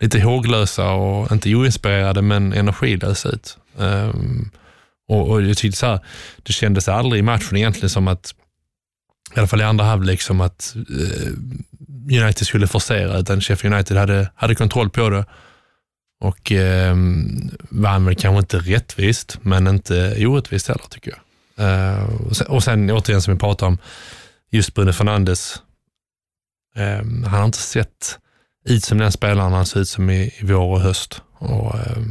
[0.00, 3.58] lite håglösa och inte oinspirerade men energilösa ut.
[3.78, 4.10] Eh,
[5.10, 6.00] och, och jag tyckte så här,
[6.42, 8.34] det kändes aldrig i matchen egentligen som att,
[9.36, 11.32] i alla fall i andra halvlek, som att eh,
[12.22, 15.24] United skulle forcera, utan Sheffield United hade, hade kontroll på det
[16.20, 16.96] och eh,
[17.70, 21.20] vann väl kanske inte rättvist, men inte orättvist heller tycker jag.
[21.66, 23.78] Eh, och, sen, och sen återigen som vi pratade om,
[24.50, 25.62] just Bruno Fernandes,
[26.76, 28.18] eh, han har inte sett
[28.64, 31.22] ut som den spelaren han ser ut som i, i vår och höst.
[31.38, 32.02] Och, eh,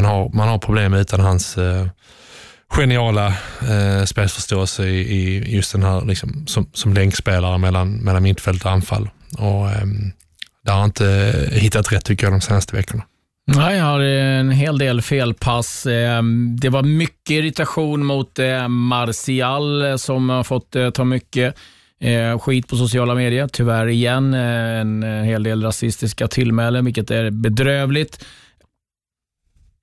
[0.00, 1.86] man, har, man har problem utan hans eh,
[2.68, 3.26] geniala
[3.68, 8.70] eh, spelförståelse i, i just den här liksom, som, som länkspelare mellan, mellan mittfält och
[8.70, 9.10] anfall.
[9.38, 10.12] Och, ehm, eh,
[10.64, 13.02] där har han inte hittat rätt tycker jag de senaste veckorna.
[13.46, 15.86] Nej, jag har en hel del felpass.
[15.86, 21.54] Ehm, det var mycket irritation mot eh, Martial eh, som har fått eh, ta mycket
[22.40, 23.48] skit på sociala medier.
[23.52, 28.24] Tyvärr igen en hel del rasistiska tillmälen, vilket är bedrövligt.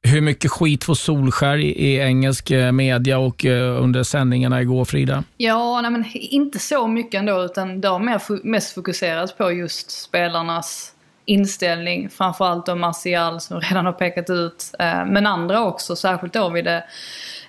[0.05, 4.85] Hur mycket skit får Solskär i, i engelsk eh, media och eh, under sändningarna igår,
[4.85, 5.23] Frida?
[5.37, 9.91] Ja, nej, men inte så mycket ändå utan det har mer, mest fokuserats på just
[9.91, 10.91] spelarnas
[11.25, 12.09] inställning.
[12.09, 14.71] Framförallt då Martial som redan har pekat ut.
[14.79, 16.83] Eh, men andra också, särskilt då vid, det,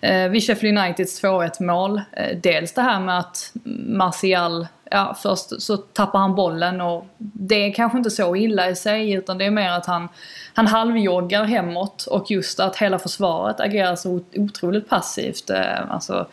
[0.01, 2.01] eh, vid Sheffield Uniteds 2-1 mål.
[2.13, 3.53] Eh, dels det här med att
[3.87, 8.77] Martial, ja först så tappar han bollen och det är kanske inte så illa i
[8.77, 10.09] sig utan det är mer att han,
[10.55, 15.51] han halvjoggar hemåt och just att hela försvaret agerar så otroligt passivt.
[15.51, 16.27] Eh, Alltså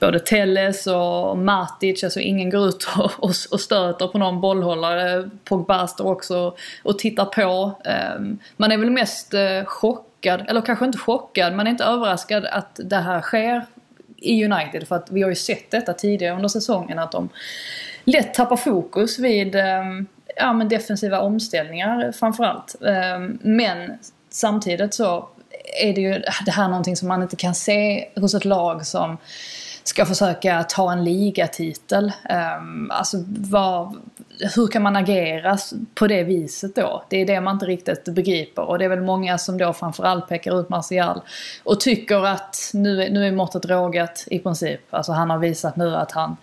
[0.00, 5.30] både Telles och Matic, alltså ingen går ut och, och, och stöter på någon bollhållare.
[5.44, 7.72] Pogba står också och tittar på.
[7.84, 8.20] Eh,
[8.56, 12.80] Man är väl mest eh, chockad, eller kanske inte chockad, man är inte överraskad att
[12.84, 13.66] det här sker
[14.16, 14.88] i United.
[14.88, 17.28] För att vi har ju sett detta tidigare under säsongen att de
[18.04, 22.74] lätt tappar fokus vid ehm, ja, men defensiva omställningar framförallt.
[22.86, 23.98] Ehm, men
[24.30, 25.28] samtidigt så
[25.82, 29.18] är det ju det här någonting som man inte kan se hos ett lag som
[29.88, 32.12] ska försöka ta en ligatitel.
[32.60, 33.94] Um, alltså var,
[34.56, 35.58] hur kan man agera
[35.94, 37.04] på det viset då?
[37.08, 40.28] Det är det man inte riktigt begriper och det är väl många som då framförallt
[40.28, 41.20] pekar ut Martial
[41.64, 44.80] och tycker att nu är, nu är måttet rågat i princip.
[44.90, 46.36] Alltså han har visat nu att han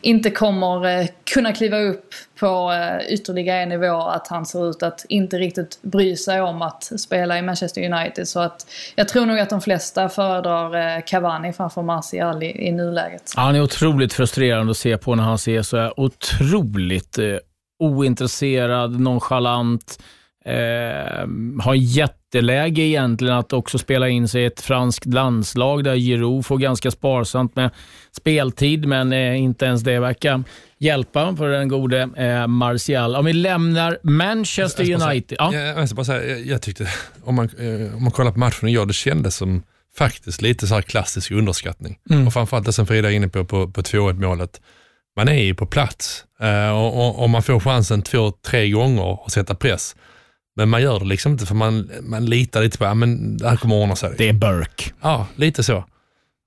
[0.00, 4.82] inte kommer eh, kunna kliva upp på eh, ytterligare en nivå, att han ser ut
[4.82, 8.28] att inte riktigt bry sig om att spela i Manchester United.
[8.28, 12.72] Så att jag tror nog att de flesta föredrar eh, Cavani framför Martial i, i
[12.72, 13.32] nuläget.
[13.36, 17.36] Ja, han är otroligt frustrerande att se på när han ser så här otroligt eh,
[17.78, 19.98] ointresserad, nonchalant,
[20.44, 21.26] eh,
[21.62, 26.58] har jätteläge egentligen att också spela in sig i ett franskt landslag där Giroud får
[26.58, 27.70] ganska sparsamt med
[28.12, 30.44] speltid, men eh, inte ens det verkar
[30.78, 33.16] hjälpa för den gode eh, Martial.
[33.16, 35.28] Om vi lämnar Manchester Jag United.
[35.38, 35.54] säga- Ja.
[35.54, 36.88] Jag, jag, bara säga, jag, jag tyckte,
[37.24, 39.62] om man, eh, om man kollar på matchen igår, det kändes som
[39.98, 41.98] faktiskt lite så här klassisk underskattning.
[42.10, 42.26] Mm.
[42.26, 44.60] Och framförallt det som Frida är inne på, på, på 2-1 målet.
[45.16, 49.32] Man är ju på plats eh, och, och, man får chansen två, tre gånger att
[49.32, 49.96] sätta press.
[50.56, 52.96] Men man gör det liksom inte för man, man litar lite på att
[53.38, 54.14] det här kommer ordna sig.
[54.18, 54.90] Det är Burke.
[55.02, 55.84] Ja, lite så.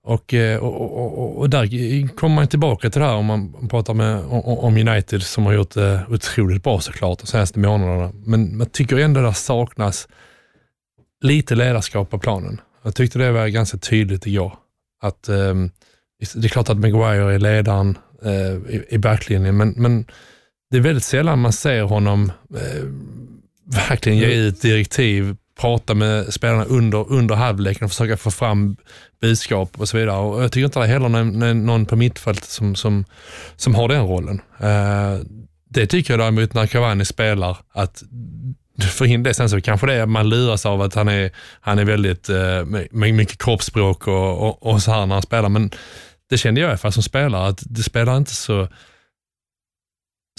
[0.08, 3.94] Eh, och, och, och, och, där kommer man tillbaka till det här om man pratar
[3.94, 8.12] med, om, om United som har gjort det otroligt bra såklart de senaste månaderna.
[8.26, 10.08] Men man tycker ändå det saknas
[11.22, 12.62] lite ledarskap på planen.
[12.84, 14.54] Jag tyckte det var ganska tydligt igår.
[15.02, 15.56] Att, eh,
[16.36, 20.06] det är klart att Maguire är ledaren eh, i, i backlinjen, men, men
[20.72, 22.84] det är väldigt sällan man ser honom eh,
[23.90, 28.76] verkligen ge ut direktiv, prata med spelarna under, under halvleken och försöka få fram
[29.22, 30.18] budskap och så vidare.
[30.18, 33.06] Och jag tycker inte det är heller någon, någon på mittfältet som, som,
[33.56, 34.42] som har den rollen.
[34.60, 35.26] Eh,
[35.70, 38.04] det tycker jag däremot när Cavani spelar, att
[38.82, 41.32] för in det sen så kanske det är att man luras av att han är,
[41.62, 45.50] han är väldigt, eh, med mycket kroppsspråk och, och, och så här när han spelar.
[45.50, 45.72] Men
[46.30, 48.68] det kände jag i alla fall som spelare, att det spelar inte så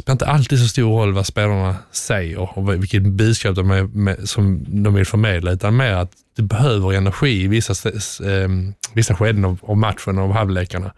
[0.00, 3.82] det spelar inte alltid så stor roll vad spelarna säger och vilket budskap de, är,
[3.82, 8.48] med, som de vill förmedla, utan mer att du behöver energi i vissa, eh,
[8.94, 10.92] vissa skeden av, av matchen och av halvlekarna.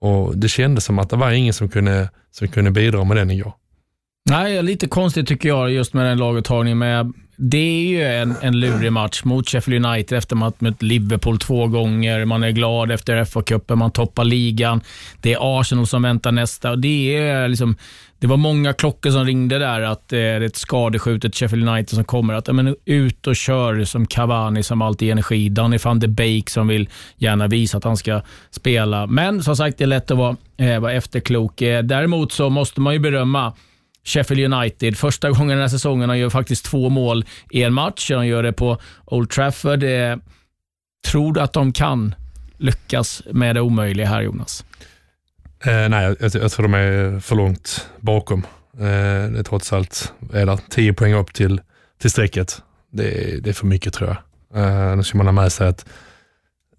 [0.00, 3.30] Och det kändes som att det var ingen som kunde, som kunde bidra med den
[3.30, 3.52] igår.
[4.30, 6.78] Nej, lite konstigt tycker jag just med den laguttagningen.
[6.78, 11.38] Men det är ju en, en lurig match mot Sheffield United efter man mött Liverpool
[11.38, 12.24] två gånger.
[12.24, 14.80] Man är glad efter FA-cupen, man toppar ligan.
[15.20, 16.70] Det är Arsenal som väntar nästa.
[16.70, 17.76] Och det, är liksom,
[18.18, 21.90] det var många klockor som ringde där att eh, det är ett skadeskjutet Sheffield United
[21.90, 22.34] som kommer.
[22.34, 25.48] Att men, ut och kör som Cavani som alltid ger energi.
[25.48, 29.06] Danny van de Beek som vill gärna visa att han ska spela.
[29.06, 31.62] Men som sagt, det är lätt att vara, eh, vara efterklok.
[31.62, 33.52] Eh, däremot så måste man ju berömma
[34.04, 34.96] Sheffield United.
[34.98, 36.08] Första gången den här säsongen.
[36.08, 38.10] Han gör faktiskt två mål i en match.
[38.14, 39.82] Han gör det på Old Trafford.
[39.82, 40.16] Eh,
[41.06, 42.14] tror du att de kan
[42.58, 44.64] lyckas med det omöjliga här, Jonas?
[45.64, 48.46] Eh, nej, jag, jag, tror de är för långt bakom.
[48.74, 48.80] Eh,
[49.30, 51.60] det är trots allt är det 10 poäng upp till,
[52.00, 52.62] till strecket.
[52.92, 54.18] Det, är- det är för mycket tror jag.
[54.64, 55.86] Eh, nu ska man ha med sig att,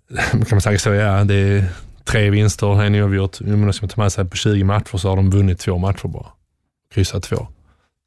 [0.31, 1.65] kan man säga så, ja, det är
[2.05, 3.39] tre vinster, en oavgjort.
[3.41, 5.59] Men nu ska man ta med sig att på 20 matcher så har de vunnit
[5.59, 6.27] två matcher bara
[6.93, 7.47] kryssa två.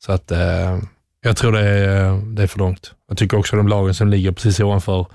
[0.05, 0.79] Så att eh,
[1.21, 2.93] jag tror det är, det är för långt.
[3.09, 5.07] Jag tycker också de lagen som ligger precis ovanför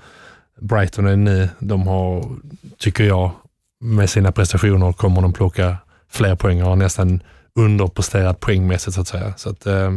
[0.60, 2.24] Brighton är nu, de har,
[2.78, 3.30] tycker jag,
[3.80, 5.76] med sina prestationer kommer de plocka
[6.10, 7.22] fler poäng och har nästan
[7.54, 9.34] underpresterat poängmässigt så att säga.
[9.36, 9.90] Så att, eh,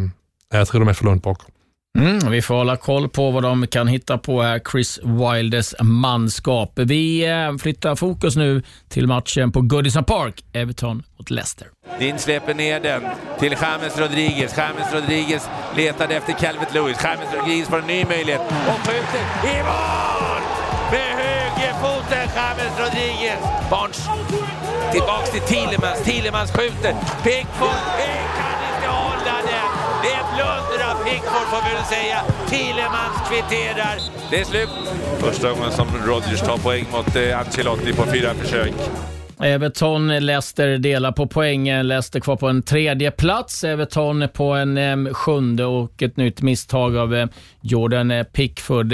[0.52, 1.52] jag tror de är för långt bakom.
[1.96, 6.72] Mm, vi får hålla koll på vad de kan hitta på här, Chris Wildes manskap.
[6.76, 11.68] Vi eh, flyttar fokus nu till matchen på Goodison Park, Everton mot Leicester.
[12.00, 13.02] Din släpper ner den
[13.40, 14.58] till James Rodriguez.
[14.58, 16.98] James Rodriguez letade efter Calvert Lewis.
[17.04, 20.42] James Rodriguez får en ny möjlighet och skjuter i mål!
[20.92, 23.40] Med högerfoten James Rodriguez.
[23.70, 24.10] Barnes
[24.92, 26.04] tillbaks till Thielemans.
[26.04, 26.96] Thielemans skjuter.
[27.24, 28.45] Pickford
[31.06, 32.18] Pickford får vi väl säga.
[32.50, 33.96] Thielemans kvitterar.
[34.30, 34.70] Det är slut.
[35.20, 38.74] Första gången som Rodgers tar poäng mot eh, Ancelotti på fyra försök.
[39.40, 41.88] Everton, Leicester delar på poängen.
[41.88, 43.64] Leicester kvar på en tredje plats.
[43.64, 47.28] Everton på en sjunde och ett nytt misstag av eh,
[47.62, 48.94] Jordan eh, Pickford.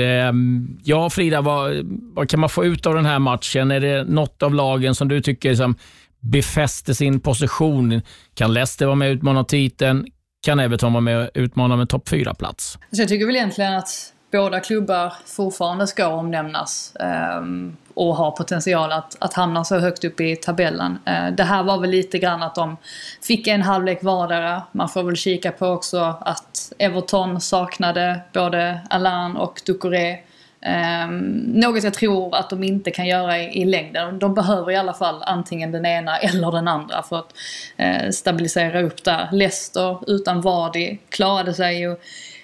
[0.84, 1.74] Ja, Frida, vad,
[2.14, 3.72] vad kan man få ut av den här matchen?
[3.72, 5.76] Är det något av lagen som du tycker som
[6.20, 8.02] befäster sin position?
[8.34, 10.06] Kan Leicester vara med och utmana titeln?
[10.42, 13.74] Kan Everton vara med och utmana med topp fyra plats alltså, jag tycker väl egentligen
[13.74, 20.04] att båda klubbar fortfarande ska omnämnas ehm, och har potential att, att hamna så högt
[20.04, 21.00] upp i tabellen.
[21.06, 22.78] Eh, det här var väl lite grann att de
[23.22, 24.64] fick en halvlek vardera.
[24.72, 30.18] Man får väl kika på också att Everton saknade både Alain och Ducoré.
[30.62, 34.20] Ehm, något jag tror att de inte kan göra i, i längden.
[34.20, 37.34] De behöver i alla fall antingen den ena eller den andra för att
[37.78, 39.30] eh, stabilisera upp där.
[39.32, 41.96] Leicester utan Vardy klarade sig ju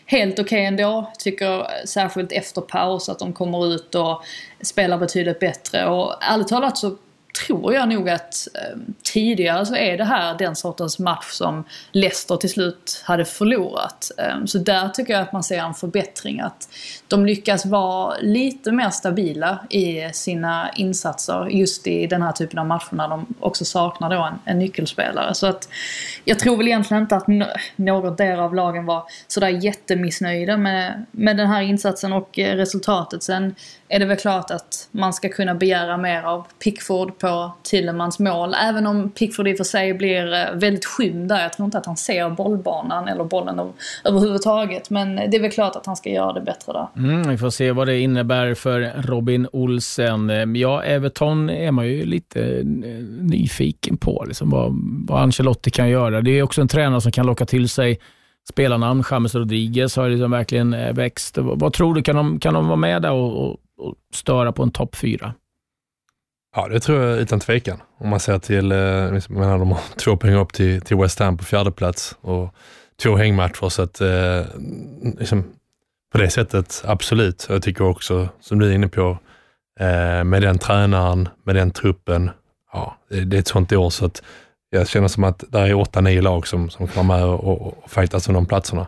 [0.06, 1.12] helt okej okay ändå.
[1.20, 4.24] Tycker särskilt efter paus att de kommer ut och
[4.62, 5.86] spelar betydligt bättre.
[5.86, 6.96] Och ärligt talat så
[7.46, 12.38] tror jag nog att eh, tidigare så är det här den sortens match som Leicester
[12.38, 14.12] till slut hade förlorat.
[14.18, 16.40] Eh, så där tycker jag att man ser en förbättring.
[16.40, 16.70] Att
[17.08, 22.66] de lyckas vara lite mer stabila i sina insatser just i den här typen av
[22.66, 25.34] matcher när de också saknar då en, en nyckelspelare.
[25.34, 25.70] Så att
[26.26, 27.28] jag tror väl egentligen inte att
[27.76, 33.24] något där av lagen var sådär jättemissnöjda med, med den här insatsen och eh, resultatet.
[33.24, 33.56] Sen
[33.90, 38.56] är det väl klart att man ska kunna begära mer av Pickford på Tillemans mål.
[38.64, 41.42] Även om Pickford i och för sig blir eh, väldigt skymd där.
[41.42, 44.90] Jag tror inte att han ser bollbanan eller bollen överhuvudtaget.
[44.90, 46.88] Men det är väl klart att han ska göra det bättre där.
[46.96, 50.30] Mm, vi får se vad det innebär för Robin Olsen.
[50.30, 52.66] Eh, ja, Everton är man ju lite eh,
[53.22, 54.26] nyfiken på.
[54.28, 54.74] Liksom vad,
[55.08, 56.22] vad Ancelotti kan göra.
[56.22, 58.00] Det är också en tränare som kan locka till sig
[58.50, 59.04] spelarnamn.
[59.12, 61.38] James Rodriguez har liksom verkligen växt.
[61.38, 64.64] Vad tror du, kan de, kan de vara med där och, och, och störa på
[64.64, 65.34] en topp fyra?
[66.56, 67.82] Ja, det tror jag utan tvekan.
[67.98, 71.20] Om man ser till, eh, liksom, menar, de har två poäng upp till, till West
[71.20, 72.54] Ham på fjärde plats och
[73.04, 73.70] två hängmatcher.
[73.70, 74.46] Så att, eh,
[75.20, 75.44] liksom,
[76.12, 77.46] på det sättet, absolut.
[77.50, 79.18] Jag tycker också, som du är inne på,
[79.80, 82.32] eh, med den tränaren, med den truppen,
[82.74, 84.24] ja, det, det är ett sånt år så att
[84.70, 87.84] jag känner som att det är åtta, nio lag som, som kommer med och, och,
[87.84, 88.88] och fightas om de platserna.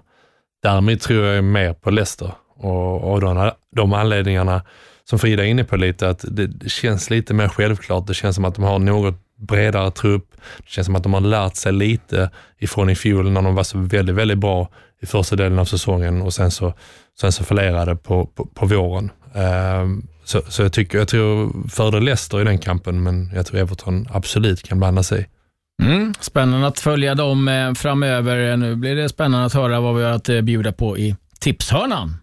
[0.63, 4.61] Därmed tror jag mer på Leicester och, och de, de anledningarna
[5.09, 8.07] som Frida är inne på lite, att det, känns lite mer självklart.
[8.07, 10.31] Det känns som att de har något bredare trupp.
[10.57, 12.29] Det känns som att de har lärt sig lite
[12.59, 14.69] ifrån i fjol när de var så väldigt, väldigt bra
[15.01, 16.73] i första delen av säsongen och sen så,
[17.21, 19.11] sen så förlorade på, på, på våren.
[19.81, 23.59] Um, så, så jag, tycker, jag tror fördel Leicester i den kampen, men jag tror
[23.59, 25.29] Everton absolut kan blanda sig
[25.83, 28.57] Mm, spännande att följa dem eh, framöver.
[28.57, 32.17] Nu blir det spännande att höra vad vi har att eh, bjuda på i tipshörnan.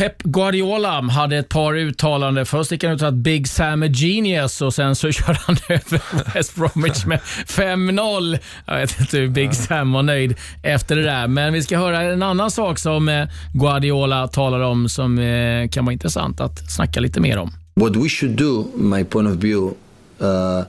[0.00, 2.46] Pep Guardiola hade ett par uttalanden.
[2.46, 6.34] Först gick han ut att Big Sam är genius och sen så körde han över
[6.34, 8.38] West Bromwich med 5-0.
[8.66, 11.28] Jag vet inte hur Big Sam var nöjd efter det där.
[11.28, 15.84] Men vi ska höra en annan sak som eh, Guardiola talar om som eh, kan
[15.84, 17.50] vara intressant att snacka lite mer om.
[17.74, 19.74] What we should do, my point of view,
[20.20, 20.62] uh,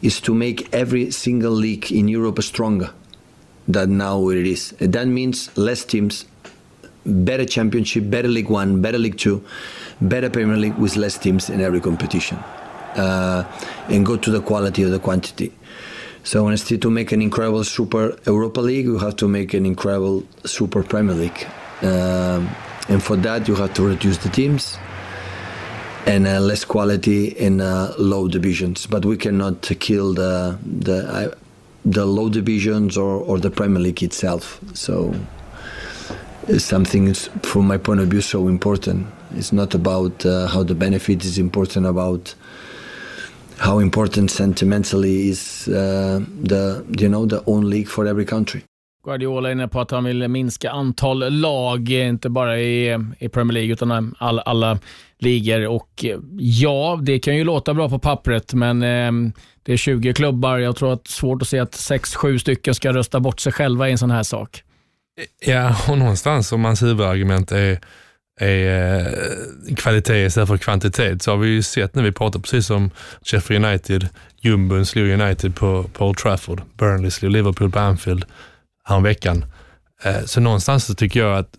[0.00, 2.88] is to make every single league in Europe stronger
[3.72, 4.74] than now it is.
[4.78, 6.26] That means less teams
[7.04, 9.44] better championship, better League One, better League Two,
[10.00, 12.38] better Premier League with less teams in every competition,
[12.96, 13.44] uh,
[13.88, 15.52] and go to the quality of the quantity.
[16.22, 20.24] So instead to make an incredible Super Europa League, you have to make an incredible
[20.44, 21.46] Super Premier League,
[21.82, 22.48] um,
[22.88, 24.78] and for that you have to reduce the teams
[26.06, 28.86] and uh, less quality in uh, low divisions.
[28.86, 31.34] But we cannot kill the the uh,
[31.84, 34.58] the low divisions or, or the Premier League itself.
[34.72, 35.14] So
[36.58, 39.06] something is, from my point of view, so important.
[39.36, 42.34] It's not about uh, how the benefit is important about
[43.58, 48.62] how important sentimentally is uh, the you know the own league for every country.
[49.04, 53.52] Guardiola är inne på att han vill minska antal lag, inte bara i, i Premier
[53.52, 54.78] League utan all, alla
[55.18, 55.66] ligor.
[55.66, 59.32] Och eh, ja, det kan ju låta bra på pappret, men eh,
[59.62, 60.58] det är 20 klubbar.
[60.58, 63.52] Jag tror att det är svårt att se att 6-7 stycken ska rösta bort sig
[63.52, 64.62] själva i en sån här sak.
[65.40, 67.80] Ja, och någonstans om hans huvudargument är,
[68.40, 69.00] är
[69.68, 72.90] eh, kvalitet istället för kvantitet så har vi ju sett när vi pratar precis som
[73.22, 74.08] Sheffield United,
[74.40, 78.24] jumbon slog United på, på Old Trafford, Burnley slog Liverpool på Anfield
[78.84, 79.44] häromveckan.
[80.02, 81.50] Eh, så någonstans så tycker jag att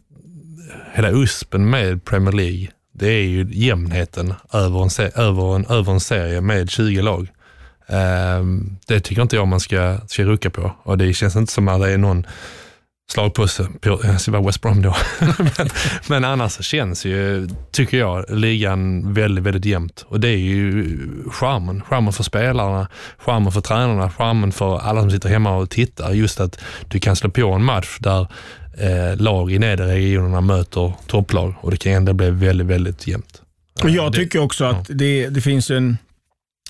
[0.93, 5.99] hela USPen med Premier League, det är ju jämnheten över en, över en, över en
[5.99, 7.27] serie med 20 lag.
[7.87, 8.43] Eh,
[8.87, 11.81] det tycker inte jag man ska, ska rucka på och det känns inte som att
[11.81, 12.25] det är någon
[13.11, 14.95] slagpuss på, jag vara West Brom då.
[15.37, 15.69] men,
[16.09, 20.05] men annars känns ju, tycker jag, ligan väldigt, väldigt jämnt.
[20.07, 20.97] Och det är ju
[21.31, 21.81] charmen.
[21.81, 22.87] Charmen för spelarna,
[23.17, 26.11] charmen för tränarna, charmen för alla som sitter hemma och tittar.
[26.11, 28.27] Just att du kan slå på en match där
[28.77, 33.41] eh, lag i nedre regionerna möter topplag och det kan ändå bli väldigt, väldigt jämnt.
[33.83, 35.97] Och jag tycker också att det, det finns en,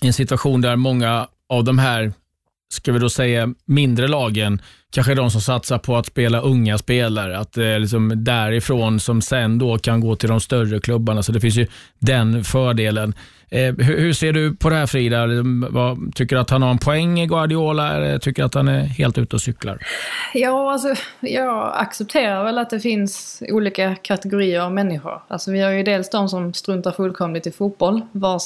[0.01, 2.13] en situation där många av de här,
[2.73, 4.61] ska vi då säga, mindre lagen
[4.95, 7.37] kanske de som satsar på att spela unga spelare.
[7.37, 11.23] Att det är liksom därifrån som sen då kan gå till de större klubbarna.
[11.23, 11.67] Så det finns ju
[11.99, 13.13] den fördelen.
[13.49, 15.27] Eh, hur, hur, ser du på det här Frida?
[15.69, 18.67] Vad, tycker du att han har en poäng i Guardiola eller tycker du att han
[18.67, 19.79] är helt ute och cyklar?
[20.33, 25.21] Ja, alltså, jag accepterar väl att det finns olika kategorier av människor.
[25.27, 28.43] Alltså, vi har ju dels de som struntar fullkomligt i fotboll, vars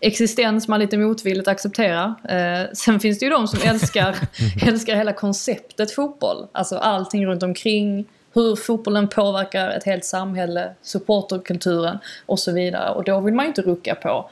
[0.00, 2.14] existens man lite motvilligt accepterar.
[2.28, 4.16] Eh, sen finns det ju de som älskar,
[4.66, 6.46] älskar hela konceptet fotboll.
[6.52, 12.90] Alltså allting runt omkring, hur fotbollen påverkar ett helt samhälle, supporterkulturen och så vidare.
[12.90, 14.30] Och då vill man ju inte rucka på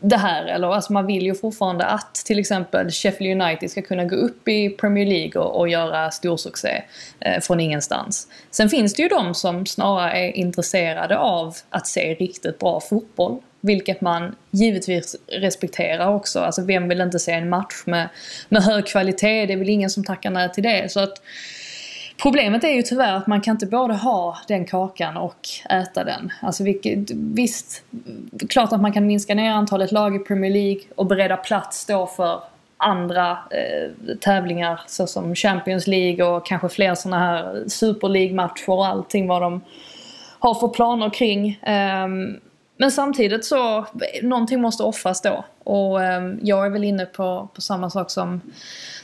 [0.00, 0.44] det här.
[0.44, 4.48] Eller, alltså man vill ju fortfarande att till exempel Sheffield United ska kunna gå upp
[4.48, 6.82] i Premier League och, och göra storsuccé
[7.20, 8.28] eh, från ingenstans.
[8.50, 13.38] Sen finns det ju de som snarare är intresserade av att se riktigt bra fotboll.
[13.60, 16.40] Vilket man givetvis respekterar också.
[16.40, 18.08] Alltså vem vill inte se en match med,
[18.48, 19.46] med hög kvalitet?
[19.46, 20.92] Det är väl ingen som tackar nej till det.
[20.92, 21.22] Så att
[22.22, 26.32] Problemet är ju tyvärr att man kan inte både ha den kakan och äta den.
[26.40, 27.82] Alltså vilket, visst,
[28.48, 32.06] klart att man kan minska ner antalet lag i Premier League och bereda plats då
[32.06, 32.40] för
[32.76, 39.28] andra eh, tävlingar såsom Champions League och kanske fler sådana här Super League-matcher och allting
[39.28, 39.60] vad de
[40.38, 41.60] har för planer kring.
[42.04, 42.40] Um,
[42.78, 43.86] men samtidigt så,
[44.22, 45.44] någonting måste offras då.
[45.64, 48.40] Och ehm, jag är väl inne på, på samma sak som,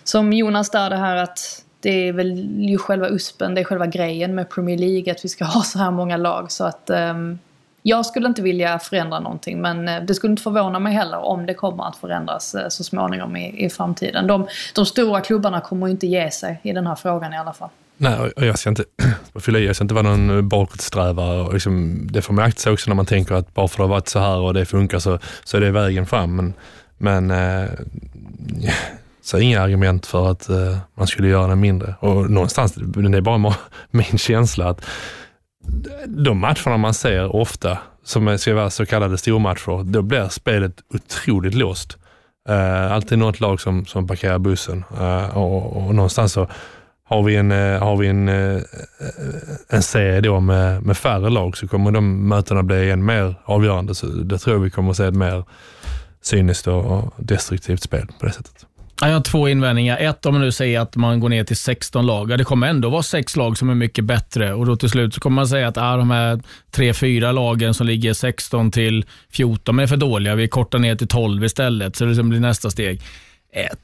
[0.05, 3.87] som Jonas där, det här att det är väl ju själva USPen, det är själva
[3.87, 6.53] grejen med Premier League att vi ska ha så här många lag.
[6.53, 7.39] Så att ehm,
[7.83, 11.47] jag skulle inte vilja förändra någonting men eh, det skulle inte förvåna mig heller om
[11.47, 14.27] det kommer att förändras eh, så småningom i, i framtiden.
[14.27, 17.53] De, de stora klubbarna kommer ju inte ge sig i den här frågan i alla
[17.53, 17.69] fall.
[17.97, 18.85] Nej, och jag ska inte,
[19.41, 21.53] fylla i, jag ska inte vara någon eh, bakåtsträvare.
[21.53, 23.83] Liksom, det får man akta sig också när man tänker att bara för att det
[23.83, 26.37] har varit så här och det funkar så, så är det vägen fram.
[26.37, 26.55] Men,
[26.99, 27.71] men eh,
[29.23, 31.95] så inga argument för att eh, man skulle göra den mindre.
[32.01, 33.55] Och någonstans, det är bara
[33.91, 34.85] min känsla att
[36.07, 41.55] de matcherna man ser ofta, som ska vara så kallade stormatcher, då blir spelet otroligt
[41.55, 41.99] låst.
[42.49, 46.49] Eh, alltid något lag som, som parkerar bussen eh, och, och någonstans så
[47.15, 48.63] har vi en, eh, har vi en, eh, eh,
[49.69, 53.95] en serie då med, med färre lag så kommer de mötena bli än mer avgörande.
[53.95, 55.45] Så det tror jag vi kommer att se ett mer
[56.23, 58.67] cyniskt och destruktivt spel på det sättet.
[59.01, 59.99] Jag har två invändningar.
[59.99, 62.39] Ett, om man nu säger att man går ner till 16 lag.
[62.39, 65.21] Det kommer ändå vara sex lag som är mycket bättre och då till slut så
[65.21, 66.41] kommer man säga att ah, de här
[66.71, 70.35] tre, fyra lagen som ligger 16 till 14 är för dåliga.
[70.35, 73.03] Vi kortar ner till 12 istället, så det liksom blir nästa steg.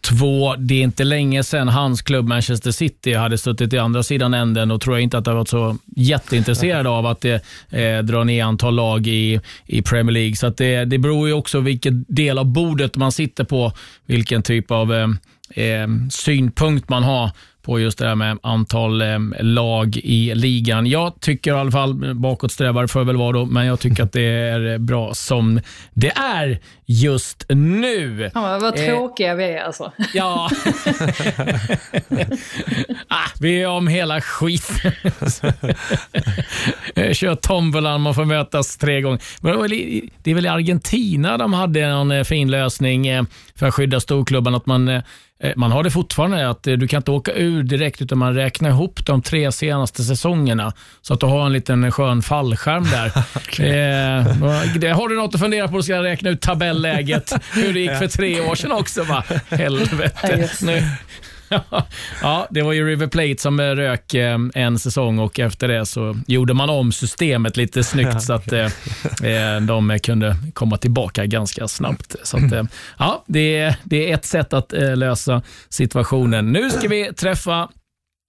[0.01, 4.35] Två, det är inte länge sedan hans klubb Manchester City hade suttit i andra sidan
[4.35, 8.03] änden och tror jag inte att det varit så jätteintresserad av att det eh, eh
[8.03, 10.37] drar ner antal lag i, i Premier League.
[10.37, 13.73] Så det, det beror ju också vilken del av bordet man sitter på,
[14.07, 15.09] vilken typ av eh,
[15.55, 17.31] eh synpunkt man har
[17.63, 20.87] på just det här med antal eh, lag i ligan.
[20.87, 24.23] Jag tycker i alla fall, bakåtsträvare får väl vara då, men jag tycker att det
[24.23, 25.61] är bra som
[25.93, 28.31] det är just nu.
[28.35, 29.93] Ja, vad eh, tråkiga eh, vi är alltså.
[30.15, 30.51] Ja.
[33.09, 34.93] ah, vi är om hela skiten.
[37.15, 39.21] Kör tombolan, man får mötas tre gånger.
[40.23, 43.23] det är väl i Argentina de hade en eh, fin lösning eh,
[43.55, 45.03] för att skydda storklubban, att man Eh,
[45.57, 48.71] man har det fortfarande, att eh, du kan inte åka ur direkt utan man räknar
[48.71, 50.73] ihop de tre senaste säsongerna
[51.03, 53.07] så att du har en liten skön fallskärm där.
[54.87, 57.81] eh, har du något att fundera på, så ska jag räkna ut tabelläget, hur det
[57.81, 59.03] gick för tre år sedan också.
[59.03, 59.25] Va?
[59.49, 60.51] Helvete.
[60.63, 60.83] Nu,
[62.23, 66.17] ja, det var ju River Plate som rök eh, en säsong och efter det så
[66.27, 68.65] gjorde man om systemet lite snyggt så att eh,
[69.23, 72.17] eh, de kunde komma tillbaka ganska snabbt.
[72.23, 76.53] Så att, ja, det, det är ett sätt att lösa situationen.
[76.53, 77.69] Nu ska vi träffa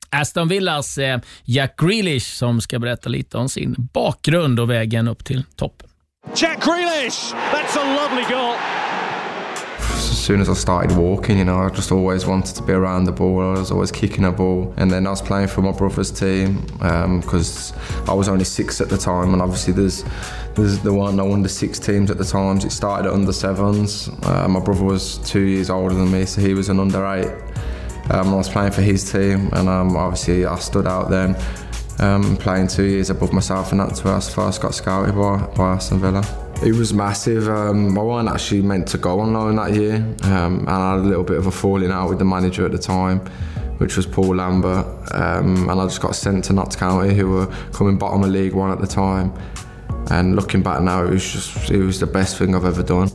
[0.09, 0.99] Aston Villas
[1.43, 5.89] Jack Grealish som ska berätta lite om sin bakgrund och vägen upp till toppen.
[6.35, 8.55] Jack Grealish, that's a lovely goal.
[10.21, 13.05] As soon as I started walking, you know, I just always wanted to be around
[13.05, 13.41] the ball.
[13.41, 14.71] I was always kicking a ball.
[14.77, 18.79] And then I was playing for my brother's team because um, I was only six
[18.81, 19.33] at the time.
[19.33, 20.03] And obviously, there's,
[20.53, 22.63] there's there weren't no under six teams at the times.
[22.65, 24.11] It started at under sevens.
[24.21, 27.31] Uh, my brother was two years older than me, so he was an under eight.
[28.11, 31.35] Um, I was playing for his team, and um, obviously, I stood out then.
[31.97, 35.73] Um, playing two years above myself, and that's where I first got scouted by, by
[35.73, 36.50] Aston Villa.
[36.63, 37.49] It was massive.
[37.49, 39.95] Um, I wasn't actually meant to go on loan that year,
[40.25, 42.71] um, and I had a little bit of a falling out with the manager at
[42.71, 43.19] the time,
[43.79, 47.47] which was Paul Lambert, um, and I just got sent to Notts County, who were
[47.73, 49.33] coming bottom of League One at the time.
[50.11, 53.09] And looking back now, it was just it was the best thing I've ever done.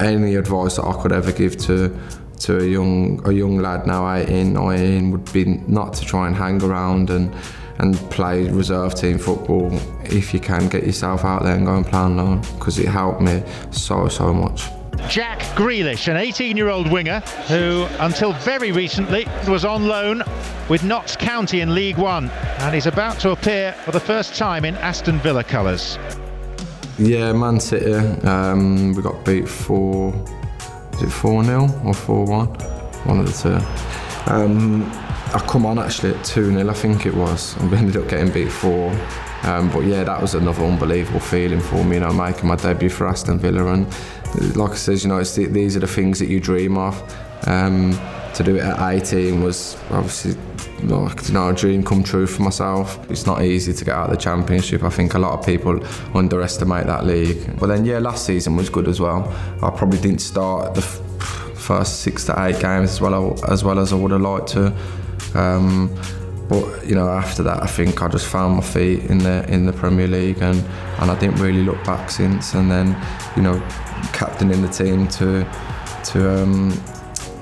[0.00, 1.96] Any advice that I could ever give to
[2.40, 6.34] to a young a young lad now 18, 19 would be not to try and
[6.34, 7.32] hang around and
[7.78, 9.70] and play reserve team football
[10.04, 12.86] if you can get yourself out there and go and play on loan because it
[12.86, 14.68] helped me so so much.
[15.08, 20.22] Jack Grealish, an 18 year old winger who, until very recently, was on loan
[20.68, 24.64] with Notts County in League One, and he's about to appear for the first time
[24.64, 25.98] in Aston Villa colours.
[26.98, 27.94] Yeah, Man City.
[28.26, 30.12] Um, we got beat four.
[30.94, 32.48] Is it four 0 or four one?
[33.04, 34.32] One of the two.
[34.32, 34.82] Um,
[35.34, 38.08] I come on actually at two 0 I think it was, and we ended up
[38.08, 38.90] getting beat four.
[39.42, 41.96] Um, but yeah, that was another unbelievable feeling for me.
[41.96, 43.86] You know, making my debut for Aston Villa, and
[44.56, 46.96] like I said, you know, the, these are the things that you dream of.
[47.46, 47.98] Um,
[48.34, 50.34] to do it at 18 was obviously
[50.84, 53.10] like you know a dream come true for myself.
[53.10, 54.82] It's not easy to get out of the championship.
[54.82, 57.58] I think a lot of people underestimate that league.
[57.58, 59.28] But then yeah, last season was good as well.
[59.62, 63.92] I probably didn't start the first six to eight games as well as well as
[63.92, 64.74] I would have liked to.
[65.38, 65.94] Um,
[66.48, 69.66] but you know, after that, I think I just found my feet in the in
[69.66, 70.58] the Premier League, and,
[70.98, 72.54] and I didn't really look back since.
[72.54, 72.96] And then,
[73.36, 73.60] you know,
[74.12, 75.44] captaining the team to
[76.04, 76.70] to um,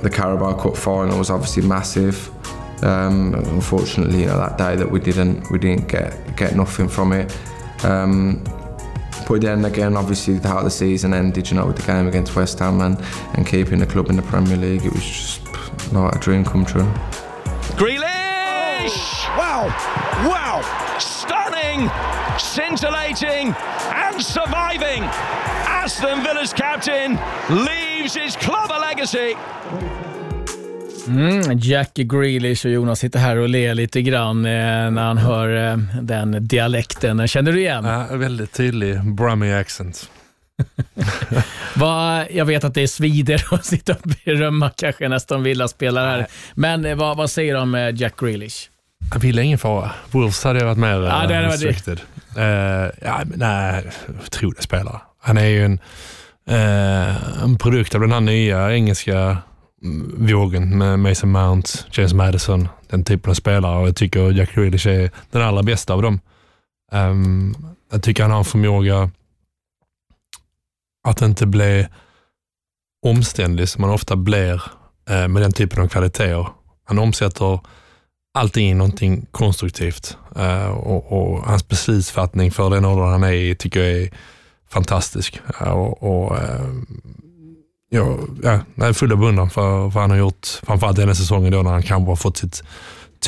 [0.03, 2.31] the Carabao Cup final was obviously massive.
[2.85, 7.13] Um, unfortunately, you know, that day that we didn't we didn't get get nothing from
[7.13, 7.37] it.
[7.85, 8.43] Um,
[9.29, 12.59] but then again, obviously, how the season ended, you know, with the game against West
[12.59, 13.01] Ham and,
[13.35, 16.65] and keeping the club in the Premier League, it was just like a dream come
[16.65, 16.89] true.
[19.67, 19.73] Wow!
[20.29, 20.63] Wow!
[20.99, 21.91] Stunning!
[22.39, 23.55] Scintillating
[23.93, 25.03] and surviving!
[25.67, 27.19] Aston Villa's captain
[27.51, 29.35] leaves his club a legacy.
[31.09, 35.71] Mm, Jackie Grealish och Jonas sitter här och ler lite grann eh, när han hör
[35.71, 37.29] eh, den dialekten.
[37.29, 37.85] Känner du igen?
[37.85, 40.11] Ja, väldigt tydlig Brummy accent.
[41.75, 46.27] vad, jag vet att det är svider att sitta och berömma kanske nästan Villa-spelare här.
[46.55, 48.71] Men eh, vad, vad säger du om eh, Jack Grealish?
[49.13, 49.91] Jag vill ingen fara.
[50.11, 51.69] Wolves hade jag varit mer Ja, det hade varit det.
[51.69, 52.01] restricted.
[52.37, 53.91] Eh, ja, men nej,
[54.27, 55.01] otrolig spelare.
[55.23, 55.79] Han är ju en,
[56.49, 59.39] eh, en produkt av den här nya engelska
[59.83, 63.79] mm, vågen med Mason Mount, James Madison, den typen av spelare.
[63.81, 66.21] Och jag tycker Jack Grealish är den allra bästa av dem.
[66.93, 67.55] Ehm,
[67.93, 69.11] jag tycker han har en förmåga
[71.09, 71.87] att inte bli
[73.07, 74.63] omständlig som man ofta blir
[75.11, 76.47] eh, med den typen av kvaliteter.
[76.85, 77.61] Han omsätter
[78.37, 83.55] allting i någonting konstruktivt eh, och, och hans beslutsfattning för den åldern han är i
[83.55, 84.11] tycker jag är
[84.71, 85.41] fantastisk.
[85.61, 86.67] Eh, och, eh,
[87.91, 91.53] ja, ja, jag är full av beundran för vad han har gjort, framförallt denna säsongen
[91.53, 92.63] då när han kanske har fått sitt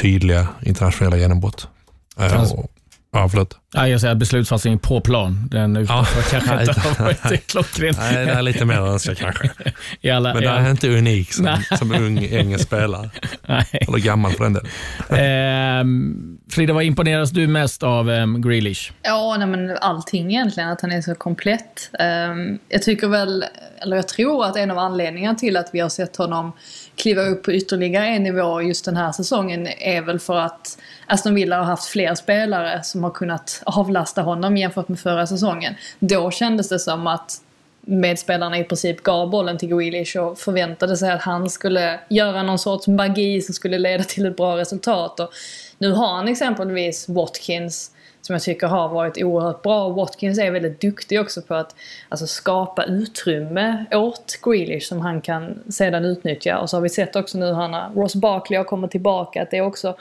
[0.00, 1.68] tydliga internationella genombrott.
[2.16, 2.70] Hans- och,
[3.12, 3.56] ja, förlåt.
[3.74, 5.48] Ja, jag säger beslutsfattning på plan.
[5.50, 7.94] Den utanför kanske nej, inte har varit klockren.
[7.98, 9.50] Nej, det är lite mer att önska kanske.
[10.00, 11.78] I alla, Men det är inte unik som, Nej.
[11.78, 13.10] som ung engelsk spelare.
[13.46, 13.66] Nej.
[13.72, 14.70] Eller gammal för den delen.
[15.10, 18.92] Ehm, Frida, vad imponeras du mest av um, Grealish?
[19.02, 21.90] Ja, nej, men allting egentligen, att han är så komplett.
[21.98, 23.44] Ehm, jag tycker väl,
[23.82, 26.52] eller jag tror att en av anledningarna till att vi har sett honom
[26.96, 31.34] kliva upp på ytterligare en nivå just den här säsongen är väl för att Aston
[31.34, 35.74] Villa har haft fler spelare som har kunnat avlasta honom jämfört med förra säsongen.
[35.98, 37.42] Då kändes det som att
[37.80, 42.58] medspelarna i princip gav bollen till Grealish och förväntade sig att han skulle göra någon
[42.58, 45.20] sorts magi som skulle leda till ett bra resultat.
[45.20, 45.30] Och
[45.78, 47.90] nu har han exempelvis Watkins
[48.20, 49.88] som jag tycker har varit oerhört bra.
[49.88, 51.74] Watkins är väldigt duktig också på att
[52.08, 56.58] alltså, skapa utrymme åt Grealish som han kan sedan utnyttja.
[56.58, 59.56] Och så har vi sett också nu när Ross Barkley har kommit tillbaka, att det
[59.56, 59.96] är också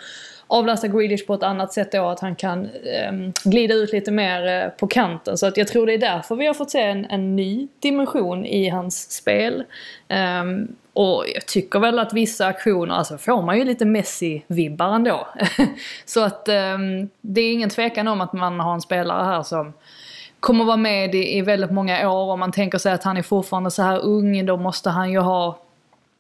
[0.48, 4.48] avlasta Grealish på ett annat sätt då, att han kan eh, glida ut lite mer
[4.48, 5.38] eh, på kanten.
[5.38, 8.46] Så att jag tror det är därför vi har fått se en, en ny dimension
[8.46, 9.64] i hans spel.
[10.42, 15.28] Um, och jag tycker väl att vissa aktioner, alltså får man ju lite Messi-vibbar ändå.
[16.06, 19.74] så att um, det är ingen tvekan om att man har en spelare här som
[20.40, 22.32] kommer vara med i, i väldigt många år.
[22.32, 25.20] Om man tänker sig att han är fortfarande så här ung, då måste han ju
[25.20, 25.60] ha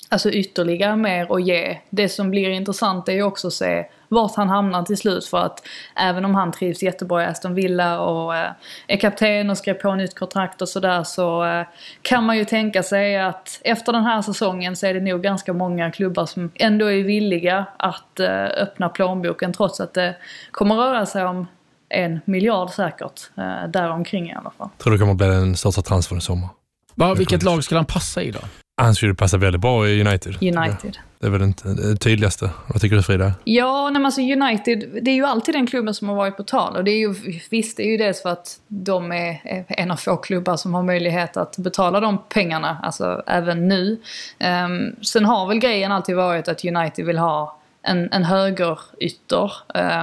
[0.10, 1.78] alltså ytterligare mer att ge.
[1.90, 5.38] Det som blir intressant är ju också att se vart han hamnar till slut för
[5.38, 8.52] att även om han trivs jättebra i Aston Villa och eh,
[8.88, 11.66] är kapten och skrev på nytt kontrakt och sådär så eh,
[12.02, 15.54] kan man ju tänka sig att efter den här säsongen så är det nog ganska
[15.54, 20.16] många klubbar som ändå är villiga att eh, öppna plånboken trots att det
[20.52, 21.48] kommer röra sig om
[21.90, 23.22] en miljard säkert.
[23.38, 24.70] Eh, däromkring i alla fall.
[24.78, 26.50] tror det kommer bli den största transfern i sommar.
[26.96, 28.40] Va, vilket lag skulle han passa i då?
[28.82, 30.36] Han skulle passa väldigt bra i United.
[30.42, 30.98] United.
[31.20, 32.50] Det är väl inte det tydligaste.
[32.68, 33.34] Vad tycker du Frida?
[33.44, 36.76] Ja, nej, alltså United, det är ju alltid den klubben som har varit på tal.
[36.76, 37.16] Och det är ju,
[37.50, 40.84] visst, det är ju dels för att de är en av få klubbar som har
[40.84, 44.00] möjlighet att betala de pengarna, alltså även nu.
[44.40, 49.52] Um, sen har väl grejen alltid varit att United vill ha en, en högerytter.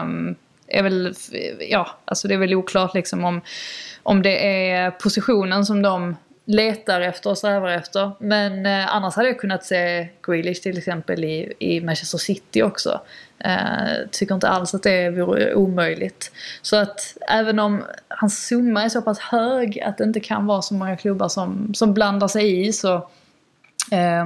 [0.02, 0.34] Um,
[0.68, 1.14] är väl,
[1.70, 3.40] ja, alltså det är väl oklart liksom om,
[4.02, 8.10] om det är positionen som de letar efter och strävar efter.
[8.18, 13.00] Men eh, annars hade jag kunnat se Grealish till exempel i, i Manchester City också.
[13.38, 16.32] Eh, tycker inte alls att det vore omöjligt.
[16.62, 20.62] Så att även om hans summa är så pass hög att det inte kan vara
[20.62, 22.94] så många klubbar som, som blandar sig i så
[23.90, 24.24] eh,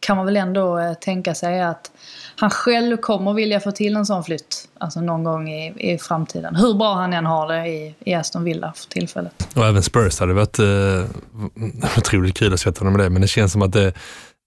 [0.00, 1.90] kan man väl ändå eh, tänka sig att
[2.36, 4.68] han själv kommer vilja få till en sån flytt.
[4.78, 6.56] Alltså någon gång i, i framtiden.
[6.56, 9.48] Hur bra han än har det i, i Aston Villa för tillfället.
[9.54, 13.28] Och även Spurs hade varit eh, otroligt kul att sätta honom med det, men det
[13.28, 13.92] känns som att det,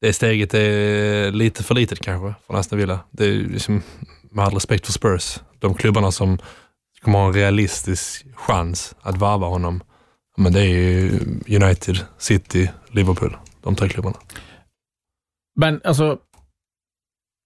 [0.01, 2.99] det steget är lite för litet kanske från Aston Villa.
[3.11, 3.83] Det är liksom,
[4.31, 6.39] med all respekt för Spurs, de klubbarna som
[7.01, 9.83] kommer ha en realistisk chans att varva honom,
[10.37, 14.17] men det är ju United, City, Liverpool, de tre klubbarna.
[15.55, 16.17] Men alltså,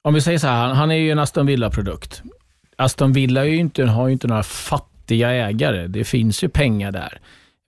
[0.03, 2.21] om vi säger så här, han är ju en Aston Villa-produkt.
[2.75, 5.87] Aston Villa är ju inte, har ju inte några fattiga ägare.
[5.87, 7.19] Det finns ju pengar där.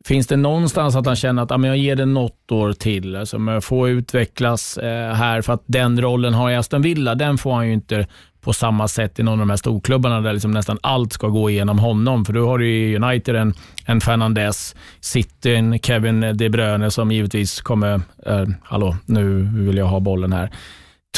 [0.05, 3.15] Finns det någonstans att han känner att ah, men jag ger det något år till,
[3.15, 7.37] alltså, jag får utvecklas eh, här för att den rollen har i Aston Villa, den
[7.37, 8.07] får han ju inte
[8.41, 11.49] på samma sätt i någon av de här storklubbarna där liksom nästan allt ska gå
[11.49, 12.25] igenom honom.
[12.25, 13.53] För då har du i United en,
[13.85, 19.85] en Fernandes, City en Kevin De Bruyne som givetvis kommer, eh, hallå, nu vill jag
[19.85, 20.51] ha bollen här.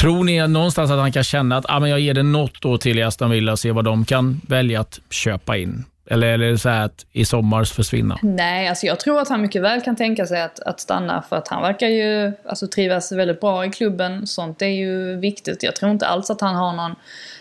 [0.00, 2.78] Tror ni någonstans att han kan känna att ah, men jag ger det något år
[2.78, 5.84] till i Aston Villa och se vad de kan välja att köpa in?
[6.12, 8.18] Eller är det så här att i sommars försvinna?
[8.22, 11.36] Nej, alltså jag tror att han mycket väl kan tänka sig att, att stanna för
[11.36, 14.26] att han verkar ju alltså, trivas väldigt bra i klubben.
[14.26, 15.62] Sånt är ju viktigt.
[15.62, 16.94] Jag tror inte alls att han har någon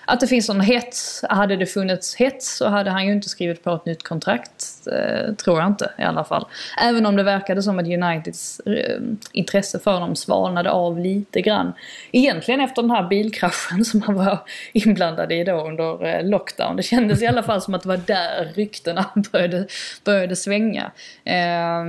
[0.05, 1.23] att det finns någon hets.
[1.29, 4.87] Hade det funnits hets så hade han ju inte skrivit på ett nytt kontrakt.
[4.87, 6.45] Eh, tror jag inte i alla fall.
[6.83, 9.01] Även om det verkade som att Uniteds eh,
[9.31, 11.73] intresse för dem svalnade av lite grann.
[12.11, 14.39] Egentligen efter den här bilkraschen som han var
[14.73, 16.75] inblandad i då under eh, lockdown.
[16.75, 19.67] Det kändes i alla fall som att det var där ryktena började,
[20.03, 20.91] började svänga.
[21.23, 21.83] Eh,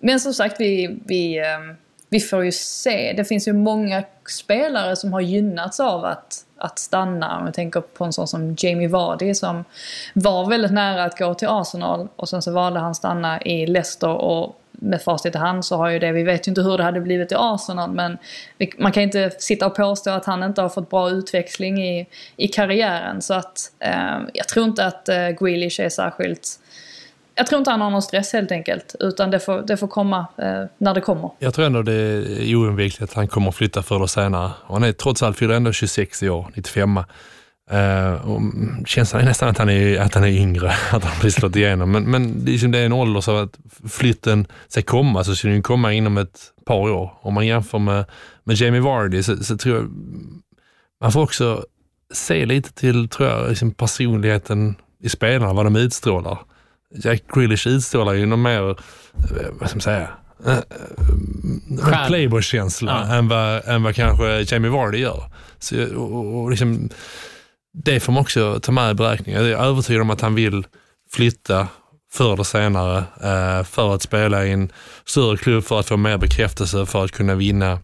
[0.00, 1.76] men som sagt, vi, vi ehm,
[2.08, 3.12] vi får ju se.
[3.16, 7.38] Det finns ju många spelare som har gynnats av att, att stanna.
[7.38, 9.64] Om jag tänker på en sån som Jamie Vardy som
[10.14, 14.08] var väldigt nära att gå till Arsenal och sen så valde han stanna i Leicester
[14.08, 16.84] och med facit i hand så har ju det, vi vet ju inte hur det
[16.84, 18.18] hade blivit i Arsenal men
[18.78, 22.06] man kan inte sitta och påstå att han inte har fått bra utväxling i,
[22.36, 23.22] i karriären.
[23.22, 26.58] Så att eh, jag tror inte att eh, Grealish är särskilt
[27.38, 30.26] jag tror inte han har någon stress helt enkelt, utan det får, det får komma
[30.36, 31.30] eh, när det kommer.
[31.38, 34.50] Jag tror ändå det är oundvikligt att han kommer att flytta förr eller senare.
[34.66, 37.00] Och han är trots allt fyller ändå 26 i år, 95.
[37.72, 38.40] Uh, och
[38.86, 41.92] känslan är nästan att han är, att han är yngre, att han precis slått igenom.
[41.92, 43.58] Men, men liksom det är en ålder så att
[43.88, 47.18] flytten ska komma, så ska den komma inom ett par år.
[47.20, 48.04] Om man jämför med,
[48.44, 49.90] med Jamie Vardy så, så tror jag
[51.00, 51.64] man får också
[52.14, 56.38] se lite till tror jag, liksom personligheten i spelarna, vad de utstrålar.
[56.94, 58.76] Jack Grealish utstrålar ju någon mer, eh,
[59.52, 60.08] vad ska man säga,
[60.46, 63.14] eh, playboy-känsla ja.
[63.14, 65.24] än, vad, än vad kanske Jamie Vardy gör.
[65.58, 66.88] Så, och, och liksom,
[67.84, 69.42] det får man också ta med i beräkningen.
[69.42, 70.66] Jag är övertygad om att han vill
[71.12, 71.68] flytta
[72.12, 74.72] förr eller senare eh, för att spela i en
[75.04, 77.78] större klubb, för att få mer bekräftelse, för att kunna vinna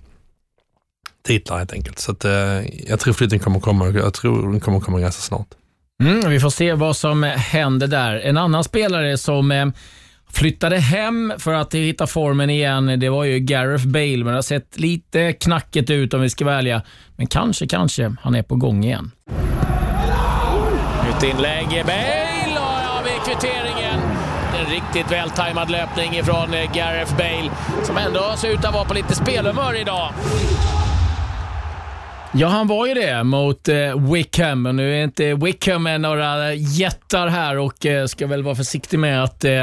[1.22, 1.99] titlar helt enkelt.
[1.99, 5.49] Så att, eh, jag tror flytten kommer komma, jag tror den kommer komma ganska snart.
[6.03, 8.14] Mm, vi får se vad som händer där.
[8.14, 9.66] En annan spelare som eh,
[10.33, 14.43] flyttade hem för att hitta formen igen, det var ju Gareth Bale, men det har
[14.43, 16.83] sett lite knackigt ut om vi ska välja.
[17.16, 19.11] Men kanske, kanske han är på gång igen.
[21.07, 21.66] Nytt inlägg.
[21.87, 24.01] Bale har vi kvitteringen.
[24.61, 27.51] En riktigt vältajmad löpning ifrån Gareth Bale,
[27.83, 30.12] som ändå ser ut att vara på lite spelhumör idag.
[32.35, 34.66] Ja, han var ju det mot eh, Wickham.
[34.66, 38.99] Och nu är inte Wickham med några jättar här och eh, ska väl vara försiktig
[38.99, 39.62] med att eh,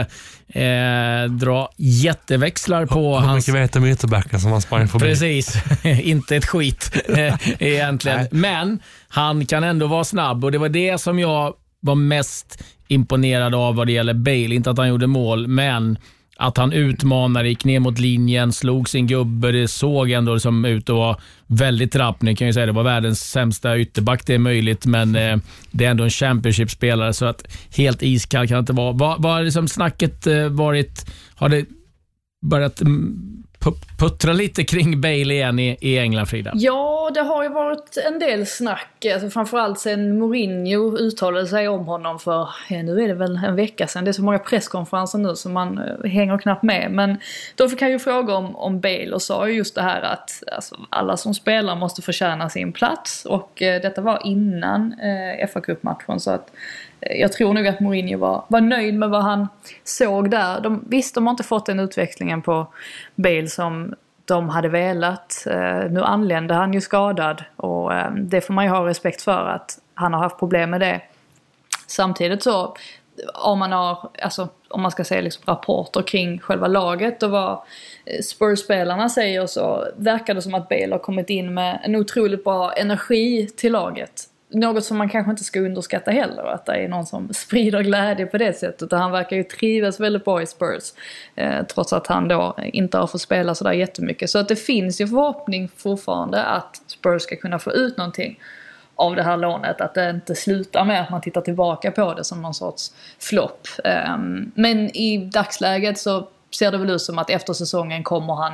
[0.64, 3.48] eh dra jätteväxlar på Hur hans...
[3.48, 5.06] Hur mycket vet om ytterbacken som han sprang förbi?
[5.06, 5.54] Precis,
[5.84, 8.28] inte ett skit eh, egentligen.
[8.32, 13.56] Men han kan ändå vara snabb och det var det som jag var mest imponerad
[13.56, 14.56] av vad det gäller Bale.
[14.56, 15.98] Inte att han gjorde mål, men
[16.42, 19.52] att han utmanade, gick ner mot linjen, slog sin gubbe.
[19.52, 21.18] Det såg ändå liksom ut att vara
[21.48, 22.22] väldigt rapp.
[22.22, 25.38] Ni kan ju säga det var världens sämsta ytterback, det är möjligt, men eh,
[25.72, 27.44] det är ändå en Championship-spelare, så att
[27.78, 28.94] helt iskall kan det inte vara.
[28.94, 31.06] Vad har liksom snacket eh, varit?
[31.36, 31.66] Har det
[32.42, 33.44] börjat mm,
[34.00, 36.52] puttra lite kring Bale igen i, i England, Frida?
[36.56, 39.06] Ja, det har ju varit en del snack.
[39.14, 43.56] Alltså framförallt sen Mourinho uttalade sig om honom för, ja, nu är det väl en
[43.56, 44.04] vecka sedan.
[44.04, 46.92] Det är så många presskonferenser nu så man eh, hänger knappt med.
[46.92, 47.18] Men
[47.56, 50.44] då fick han ju fråga om, om Bale och sa ju just det här att
[50.52, 53.26] alltså, alla som spelar måste förtjäna sin plats.
[53.26, 56.52] Och eh, detta var innan eh, fa Cup-matchen så att
[57.02, 59.48] jag tror nog att Mourinho var, var nöjd med vad han
[59.84, 60.62] såg där.
[60.62, 62.74] De, visst, de har inte fått den utvecklingen på
[63.16, 63.96] Bale som
[64.26, 65.48] de hade velat.
[65.48, 69.46] Eh, nu anlände han ju skadad och eh, det får man ju ha respekt för
[69.46, 71.02] att han har haft problem med det.
[71.88, 72.76] Samtidigt så
[73.34, 77.52] om man har, alltså om man ska säga liksom rapporter kring själva laget och vad
[78.06, 82.44] eh, Spurs-spelarna säger så verkar det som att Bale har kommit in med en otroligt
[82.44, 84.30] bra energi till laget.
[84.52, 88.26] Något som man kanske inte ska underskatta heller, att det är någon som sprider glädje
[88.26, 88.92] på det sättet.
[88.92, 90.94] Han verkar ju trivas väldigt bra i Spurs.
[91.36, 94.30] Eh, trots att han då inte har fått spela sådär jättemycket.
[94.30, 98.40] Så att det finns ju förhoppning fortfarande att Spurs ska kunna få ut någonting
[98.96, 99.82] av det här lånet.
[99.82, 103.68] Att det inte slutar med att man tittar tillbaka på det som någon sorts flopp.
[103.84, 108.54] Ehm, men i dagsläget så ser det väl ut som att efter säsongen kommer han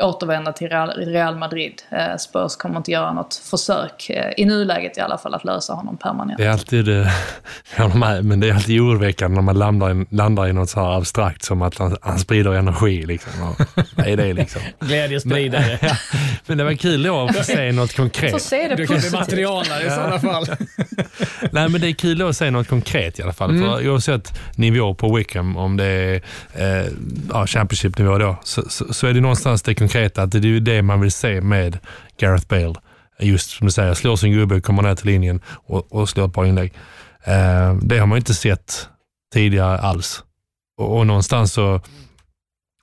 [0.00, 1.82] återvända till Real, Madrid.
[1.92, 5.72] Uh, Spurs kommer inte göra något försök, uh, i nuläget i alla fall, att lösa
[5.72, 6.38] honom permanent.
[6.38, 7.08] Det är alltid, eh,
[7.76, 10.80] jag med, men det är alltid oroväckande när man landar i, landar i något så
[10.80, 13.06] här abstrakt som att han, han sprider energi.
[13.06, 13.32] Liksom.
[13.42, 13.60] Och,
[13.96, 14.62] vad är det liksom?
[14.80, 15.78] Glädjespridare.
[15.80, 15.90] Men,
[16.46, 18.42] men det var kul då att få se något konkret.
[18.42, 20.46] se det Du kan bli materialare i sådana fall.
[21.52, 23.50] Nej, men det är kul då att se något konkret i alla fall.
[23.50, 23.62] Mm.
[23.62, 26.14] För oavsett nivå på Wickham, om det är
[26.54, 26.86] eh,
[27.34, 30.60] ja, Championship-nivå då, så, så, så är det någonstans det konkreta, att det är ju
[30.60, 31.78] det man vill se med
[32.18, 32.74] Gareth Bale.
[33.20, 36.34] Just som du säger, slår sin gubbe, kommer ner till linjen och, och slår ett
[36.34, 36.72] par inlägg.
[37.24, 38.88] Eh, det har man ju inte sett
[39.34, 40.24] tidigare alls.
[40.78, 41.80] Och, och någonstans så,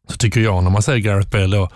[0.09, 1.69] så tycker jag, när man säger Gareth Bale då,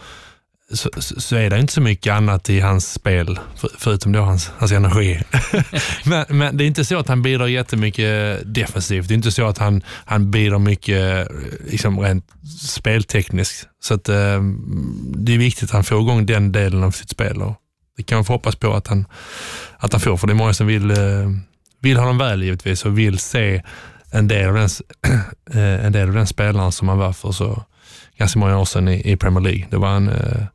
[0.75, 4.51] så, så är det inte så mycket annat i hans spel, för, förutom då hans,
[4.57, 5.21] hans energi.
[6.05, 9.07] men, men det är inte så att han bidrar jättemycket defensivt.
[9.07, 11.27] Det är inte så att han, han bidrar mycket
[11.69, 12.25] liksom, rent
[12.67, 13.67] speltekniskt.
[13.83, 14.41] Så att, eh,
[15.15, 17.41] det är viktigt att han får igång den delen av sitt spel.
[17.41, 17.55] Och
[17.97, 19.05] det kan man få hoppas på att han,
[19.77, 21.29] att han får, för det är många som vill, eh,
[21.81, 23.63] vill honom väl givetvis och vill se
[24.11, 24.69] en del av den,
[25.51, 27.63] eh, en del av den spelaren som han var för så
[28.17, 29.67] ganska många år sedan i, i Premier League.
[29.69, 30.45] Det var en eh,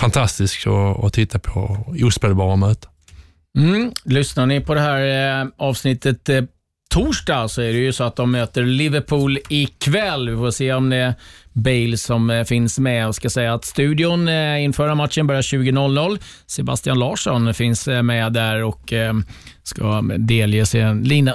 [0.00, 2.90] fantastisk att, att titta på, ospelbara möten.
[3.58, 3.92] Mm.
[4.04, 6.42] Lyssnar ni på det här eh, avsnittet eh,
[6.90, 10.30] torsdag så är det ju så att de möter Liverpool ikväll.
[10.30, 11.14] Vi får se om det är
[11.52, 13.02] Bale som eh, finns med.
[13.02, 16.18] Jag ska säga att studion eh, inför matchen börjar 20.00.
[16.46, 18.92] Sebastian Larsson finns eh, med där och
[19.62, 20.66] ska delge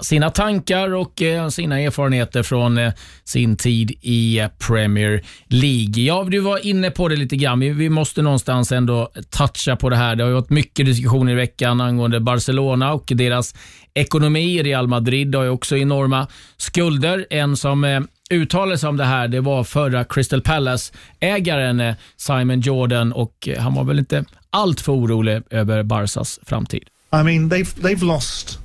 [0.01, 2.79] sina tankar och sina erfarenheter från
[3.23, 6.03] sin tid i Premier League.
[6.03, 7.59] Ja, du var inne på det lite grann.
[7.59, 10.15] Vi, vi måste någonstans ändå toucha på det här.
[10.15, 13.55] Det har ju varit mycket diskussioner i veckan angående Barcelona och deras
[13.95, 14.63] ekonomi.
[14.63, 16.27] Real Madrid har ju också enorma
[16.57, 17.25] skulder.
[17.29, 22.61] En som eh, uttalade sig om det här, det var förra Crystal Palace-ägaren eh, Simon
[22.61, 26.83] Jordan och eh, han var väl inte allt för orolig över Barsas framtid.
[27.13, 28.59] I mean, they've they've lost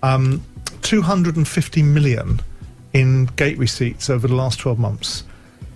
[0.00, 0.42] um,
[0.80, 2.40] 250 million
[2.92, 5.24] in gate receipts over the last 12 months.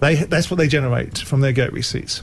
[0.01, 2.23] They that's what they generate from their gate receipts.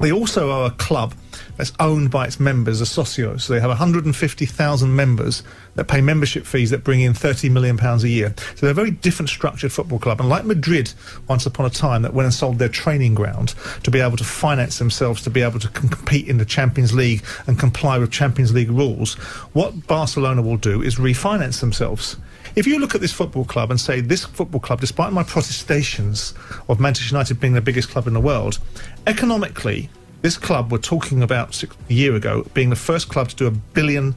[0.00, 1.12] They also are a club
[1.56, 3.36] that's owned by its members, a socio.
[3.36, 5.42] So they have 150,000 members
[5.74, 8.34] that pay membership fees that bring in 30 million pounds a year.
[8.54, 10.20] So they're a very different structured football club.
[10.20, 10.92] And like Madrid,
[11.28, 14.24] once upon a time, that went and sold their training ground to be able to
[14.24, 18.10] finance themselves, to be able to com- compete in the Champions League and comply with
[18.10, 19.14] Champions League rules.
[19.52, 22.16] What Barcelona will do is refinance themselves.
[22.56, 26.34] If you look at this football club and say this football club, despite my protestations
[26.68, 28.60] of Manchester United being the biggest club in the world,
[29.08, 29.90] economically,
[30.24, 33.46] this club we're talking about six, a year ago being the first club to do
[33.46, 34.14] a billion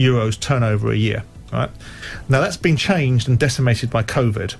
[0.00, 1.22] euros turnover a year.
[1.52, 1.68] Right
[2.30, 4.54] now, that's been changed and decimated by COVID.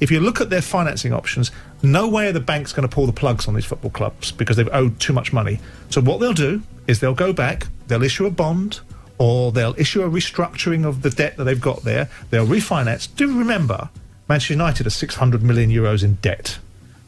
[0.00, 1.50] If you look at their financing options,
[1.82, 4.58] no way are the banks going to pull the plugs on these football clubs because
[4.58, 5.60] they've owed too much money.
[5.88, 8.80] So what they'll do is they'll go back, they'll issue a bond,
[9.16, 12.10] or they'll issue a restructuring of the debt that they've got there.
[12.28, 13.08] They'll refinance.
[13.16, 13.88] Do remember,
[14.28, 16.58] Manchester United are 600 million euros in debt.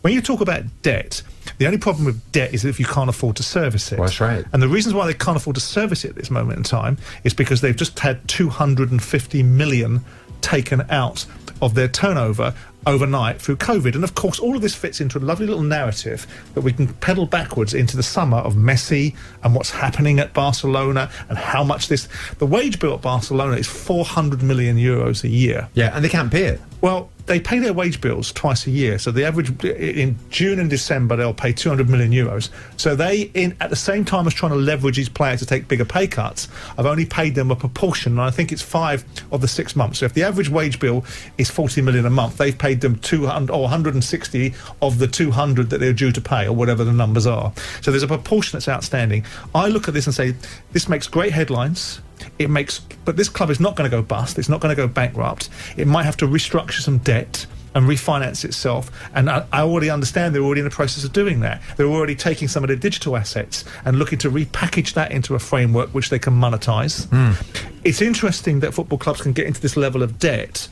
[0.03, 1.23] When you talk about debt,
[1.59, 3.99] the only problem with debt is if you can't afford to service it.
[3.99, 4.45] That's right.
[4.53, 6.99] And the reasons why they can't afford to service it at this moment in time
[7.25, 10.05] is because they've just had 250 million
[10.43, 11.27] taken out
[11.63, 12.55] of their turnover
[12.87, 13.95] overnight through COVID.
[13.95, 16.87] And of course, all of this fits into a lovely little narrative that we can
[16.87, 21.89] pedal backwards into the summer of Messi and what's happening at Barcelona and how much
[21.89, 22.09] this.
[22.39, 25.69] The wage bill at Barcelona is 400 million euros a year.
[25.75, 26.61] Yeah, and they can't pay it.
[26.81, 28.99] Well, they pay their wage bills twice a year.
[28.99, 32.51] So the average in June and December they'll pay 200 million euros.
[32.77, 35.69] So they, in at the same time as trying to leverage these players to take
[35.69, 36.49] bigger pay cuts,
[36.79, 39.99] I've only paid them a proportion, and I think it's five of the six months.
[39.99, 41.05] So if the average wage bill
[41.39, 45.79] is 40 million a month, they've paid them 200 or 160 of the 200 that
[45.79, 47.53] they're due to pay, or whatever the numbers are.
[47.83, 49.25] So there's a proportion that's outstanding.
[49.55, 50.35] I look at this and say
[50.73, 52.01] this makes great headlines.
[52.39, 54.39] It makes, but this club is not going to go bust.
[54.39, 55.49] It's not going to go bankrupt.
[55.77, 57.47] It might have to restructure some debt
[57.77, 58.91] and refinance itself.
[59.15, 61.61] And I, I, already understand they're already in the process of doing that.
[61.77, 65.39] They're already taking some of their digital assets and looking to repackage that into a
[65.39, 67.07] framework which they can monetize.
[67.09, 67.37] Mm.
[67.85, 70.69] It's interesting that football clubs can get into this level of debt,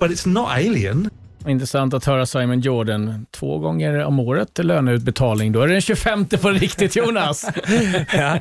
[0.00, 1.08] but it's not alien.
[1.46, 3.26] Intressant att höra Simon Jordan.
[3.30, 5.52] Två gånger om året löneutbetalning.
[5.52, 7.44] Då är det den 25 på riktigt, Jonas.
[8.12, 8.38] ja,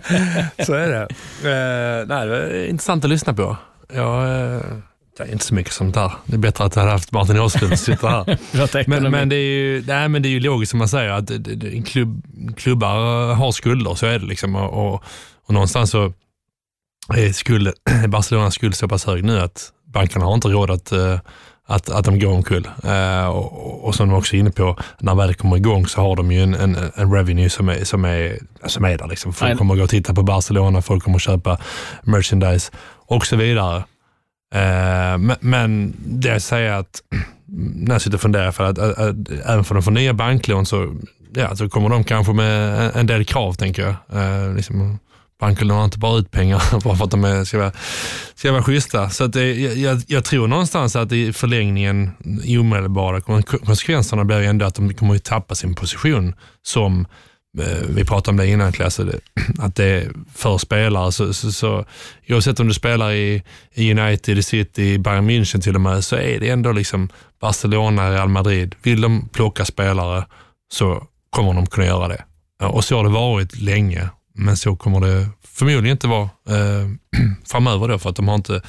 [0.65, 1.01] så är det.
[1.01, 3.57] Uh, nej, det är intressant att lyssna på.
[3.93, 4.23] Jag,
[4.55, 4.61] uh,
[5.17, 6.11] det är inte så mycket sånt där.
[6.25, 8.87] Det är bättre att jag hade haft Martin Åslund som sitter här.
[8.87, 11.31] men, men, det är ju, nej, men det är ju logiskt som man säger att
[11.85, 12.23] klubb,
[12.57, 14.25] klubbar har skulder, så är det.
[14.25, 14.55] liksom.
[14.55, 15.03] Och, och,
[15.45, 16.13] och någonstans så
[17.13, 17.73] är skuld,
[18.07, 21.19] Barcelonas skuld så pass hög nu att bankerna har inte råd att uh,
[21.69, 22.67] att, att de går omkull.
[22.85, 26.15] Uh, och, och som de också är inne på, när väl kommer igång så har
[26.15, 29.07] de ju en, en, en revenue som är, som är, som är där.
[29.07, 29.33] Liksom.
[29.33, 31.57] Folk kommer gå och titta på Barcelona, folk kommer köpa
[32.03, 32.71] merchandise
[33.07, 33.77] och så vidare.
[34.55, 37.01] Uh, men, men det jag säger att,
[37.75, 39.15] när jag sitter och funderar, för att, att, att,
[39.45, 40.95] även för de får nya banklån så,
[41.33, 43.95] ja, så kommer de kanske med en, en del krav, tänker jag.
[44.21, 44.99] Uh, liksom,
[45.39, 47.71] banker lånar inte bara ut pengar bara för att de är, ska, vara,
[48.35, 49.09] ska vara schyssta.
[49.09, 52.11] Så att det, jag, jag, tror någonstans att i förlängningen,
[52.43, 53.21] i omedelbara
[53.65, 57.07] konsekvenserna blir ändå att de kommer att tappa sin position som
[57.59, 59.19] eh, vi pratade om det innan Klasse,
[59.59, 61.11] att det är för spelare.
[61.11, 61.85] Så, så, så,
[62.29, 66.03] oavsett om du spelar i, i United, i City, i Bayern München till och med,
[66.03, 67.09] så är det ändå liksom
[67.41, 68.75] Barcelona, Real Madrid.
[68.83, 70.25] Vill de plocka spelare
[70.73, 72.23] så kommer de kunna göra det.
[72.63, 74.09] Och så har det varit länge
[74.39, 76.87] men så kommer det förmodligen inte vara eh,
[77.45, 78.61] framöver då, för att de har inte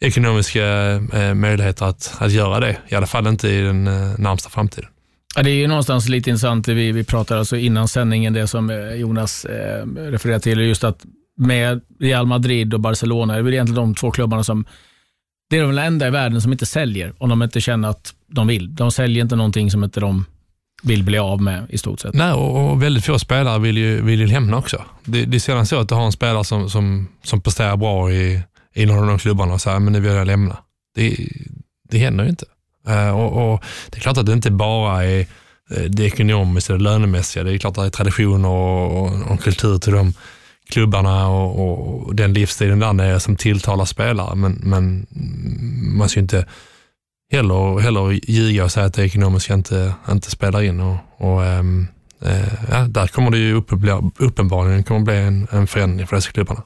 [0.00, 0.64] ekonomiska
[1.12, 2.76] eh, möjligheter att, att göra det.
[2.88, 4.90] I alla fall inte i den eh, närmsta framtiden.
[5.36, 8.70] Ja, det är ju någonstans lite intressant, vi, vi pratade alltså innan sändningen, det som
[8.70, 11.04] eh, Jonas eh, refererar till, just att
[11.38, 14.64] med Real Madrid och Barcelona, det är väl egentligen de två klubbarna som
[15.50, 18.46] det är de enda i världen som inte säljer om de inte känner att de
[18.46, 18.74] vill.
[18.74, 20.24] De säljer inte någonting som inte de
[20.82, 22.14] vill bli av med i stort sett.
[22.14, 24.84] Nej, och, och väldigt få spelare vill ju, vill ju lämna också.
[25.04, 28.12] Det, det är sällan så att du har en spelare som, som, som presterar bra
[28.12, 28.40] i,
[28.74, 30.56] i någon av de klubbarna och säger men nu vill jag lämna.
[30.94, 31.16] Det,
[31.90, 32.46] det händer ju inte.
[32.88, 35.20] Eh, och, och, Det är klart att det inte bara är
[35.70, 37.44] eh, det ekonomiska och lönemässiga.
[37.44, 40.14] Det är klart att det är traditioner och, och, och kultur till de
[40.68, 44.34] klubbarna och, och den livsstilen där nere som tilltalar spelare.
[44.34, 45.06] Men, men
[45.98, 46.46] man ska ju inte
[47.32, 50.80] heller, heller ljuga och säga att det ekonomiska inte, inte spelar in.
[50.80, 51.88] Och, och ähm,
[52.22, 53.54] äh, ja, där kommer det ju
[54.18, 56.62] uppenbarligen kommer bli en, en förändring för dessa klubbarna.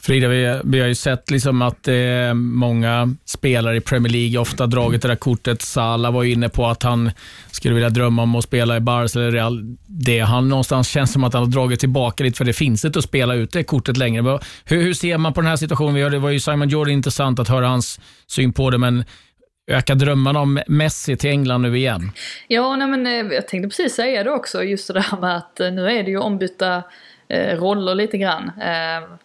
[0.00, 4.66] Frida, vi, vi har ju sett liksom att eh, många spelare i Premier League ofta
[4.66, 5.62] dragit det där kortet.
[5.62, 7.10] Salah var inne på att han
[7.50, 9.76] skulle vilja drömma om att spela i Barca eller Real.
[9.86, 12.98] Det han någonstans känns som att han har dragit tillbaka lite, för det finns inte
[12.98, 14.38] att spela ut det kortet längre.
[14.64, 16.10] Hur, hur ser man på den här situationen?
[16.10, 19.04] Det var ju Simon Jordan intressant att höra hans syn på det, men
[19.66, 22.12] öka drömmarna om Messi till England nu igen?
[22.48, 25.60] Ja, nej men, eh, jag tänkte precis säga det också, just det där med att
[25.60, 26.82] eh, nu är det ju ombytta
[27.28, 28.52] eh, roller lite grann.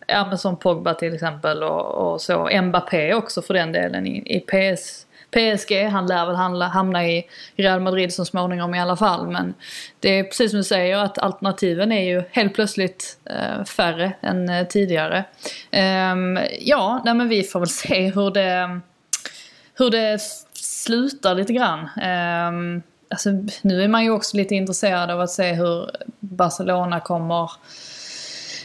[0.08, 2.62] Ja, men som Pogba till exempel och, och så.
[2.62, 5.88] Mbappé också för den delen i, i PS, PSG.
[5.92, 7.24] Han lär väl handla, hamna i
[7.56, 9.28] Real Madrid så småningom i alla fall.
[9.28, 9.54] Men
[10.00, 14.68] det är precis som du säger att alternativen är ju helt plötsligt eh, färre än
[14.70, 15.24] tidigare.
[15.72, 18.82] Ehm, ja, nej men vi får väl se hur det
[19.82, 20.22] hur det
[20.54, 21.80] slutar lite grann.
[21.80, 23.30] Um, alltså,
[23.62, 27.52] nu är man ju också lite intresserad av att se hur Barcelona kommer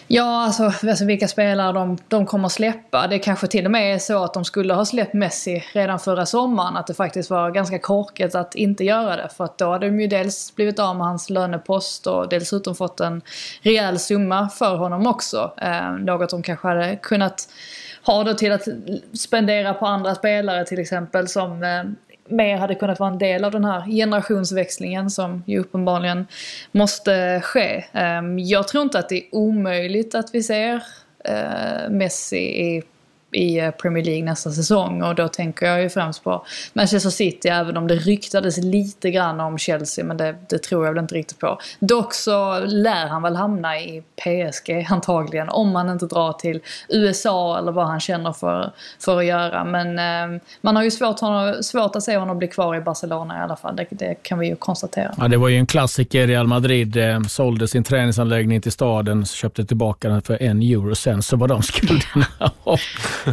[0.08, 3.06] Ja, alltså, alltså vilka spelare de, de kommer släppa.
[3.06, 6.26] Det kanske till och med är så att de skulle ha släppt Messi redan förra
[6.26, 6.76] sommaren.
[6.76, 9.28] Att det faktiskt var ganska korkat att inte göra det.
[9.36, 13.00] För att då hade de ju dels blivit av med hans lönepost och dessutom fått
[13.00, 13.22] en
[13.62, 15.52] rejäl summa för honom också.
[15.56, 17.48] Eh, något de kanske hade kunnat
[18.02, 18.68] ha då till att
[19.18, 21.84] spendera på andra spelare till exempel som eh,
[22.28, 26.26] mer hade kunnat vara en del av den här generationsväxlingen som ju uppenbarligen
[26.72, 27.84] måste ske.
[27.92, 30.82] Ehm, jag tror inte att det är omöjligt att vi ser
[31.24, 32.82] eh, Messi i
[33.36, 35.02] i eh, Premier League nästa säsong.
[35.02, 39.40] Och då tänker jag ju främst på Manchester City, även om det ryktades lite grann
[39.40, 41.58] om Chelsea, men det, det tror jag väl inte riktigt på.
[41.78, 47.58] Dock så lär han väl hamna i PSG antagligen, om han inte drar till USA
[47.58, 49.64] eller vad han känner för, för att göra.
[49.64, 53.38] Men eh, man har ju svårt, honom, svårt att se honom bli kvar i Barcelona
[53.38, 55.14] i alla fall, det, det kan vi ju konstatera.
[55.18, 56.26] Ja, det var ju en klassiker.
[56.26, 60.94] Real Madrid eh, sålde sin träningsanläggning till staden, köpte tillbaka den för en euro.
[60.94, 62.26] Sen så var de skulderna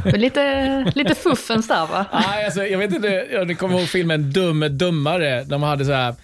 [0.06, 2.06] lite, lite fuffens där va?
[2.14, 5.44] Nej, alltså, jag vet inte, jag kommer ihåg filmen Dum dummare.
[5.44, 6.16] De hade så här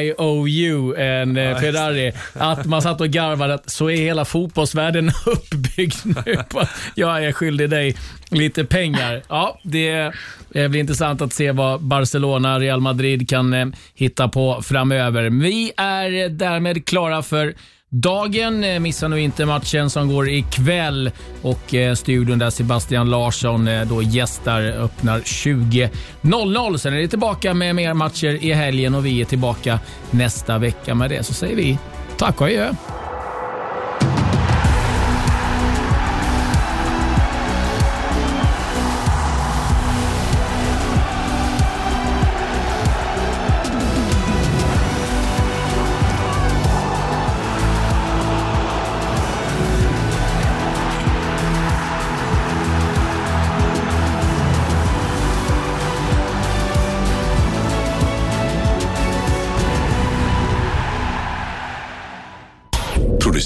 [0.00, 2.12] I owe you en eh, Ferrari.
[2.32, 6.36] Att man satt och garvade att så är hela fotbollsvärlden uppbyggd nu.
[6.48, 7.96] på att Jag är skyldig dig
[8.28, 9.22] lite pengar.
[9.28, 10.12] Ja, det
[10.48, 15.30] blir intressant att se vad Barcelona, Real Madrid kan eh, hitta på framöver.
[15.30, 17.54] Vi är därmed klara för
[18.00, 18.64] dagen.
[18.64, 21.10] Eh, Missa nu inte matchen som går ikväll
[21.42, 26.76] och eh, studion där Sebastian Larsson eh, då gästar öppnar 20.00.
[26.76, 29.78] Sen är det tillbaka med mer matcher i helgen och vi är tillbaka
[30.10, 30.94] nästa vecka.
[30.94, 31.78] Med det så säger vi
[32.16, 32.72] tack och adjö.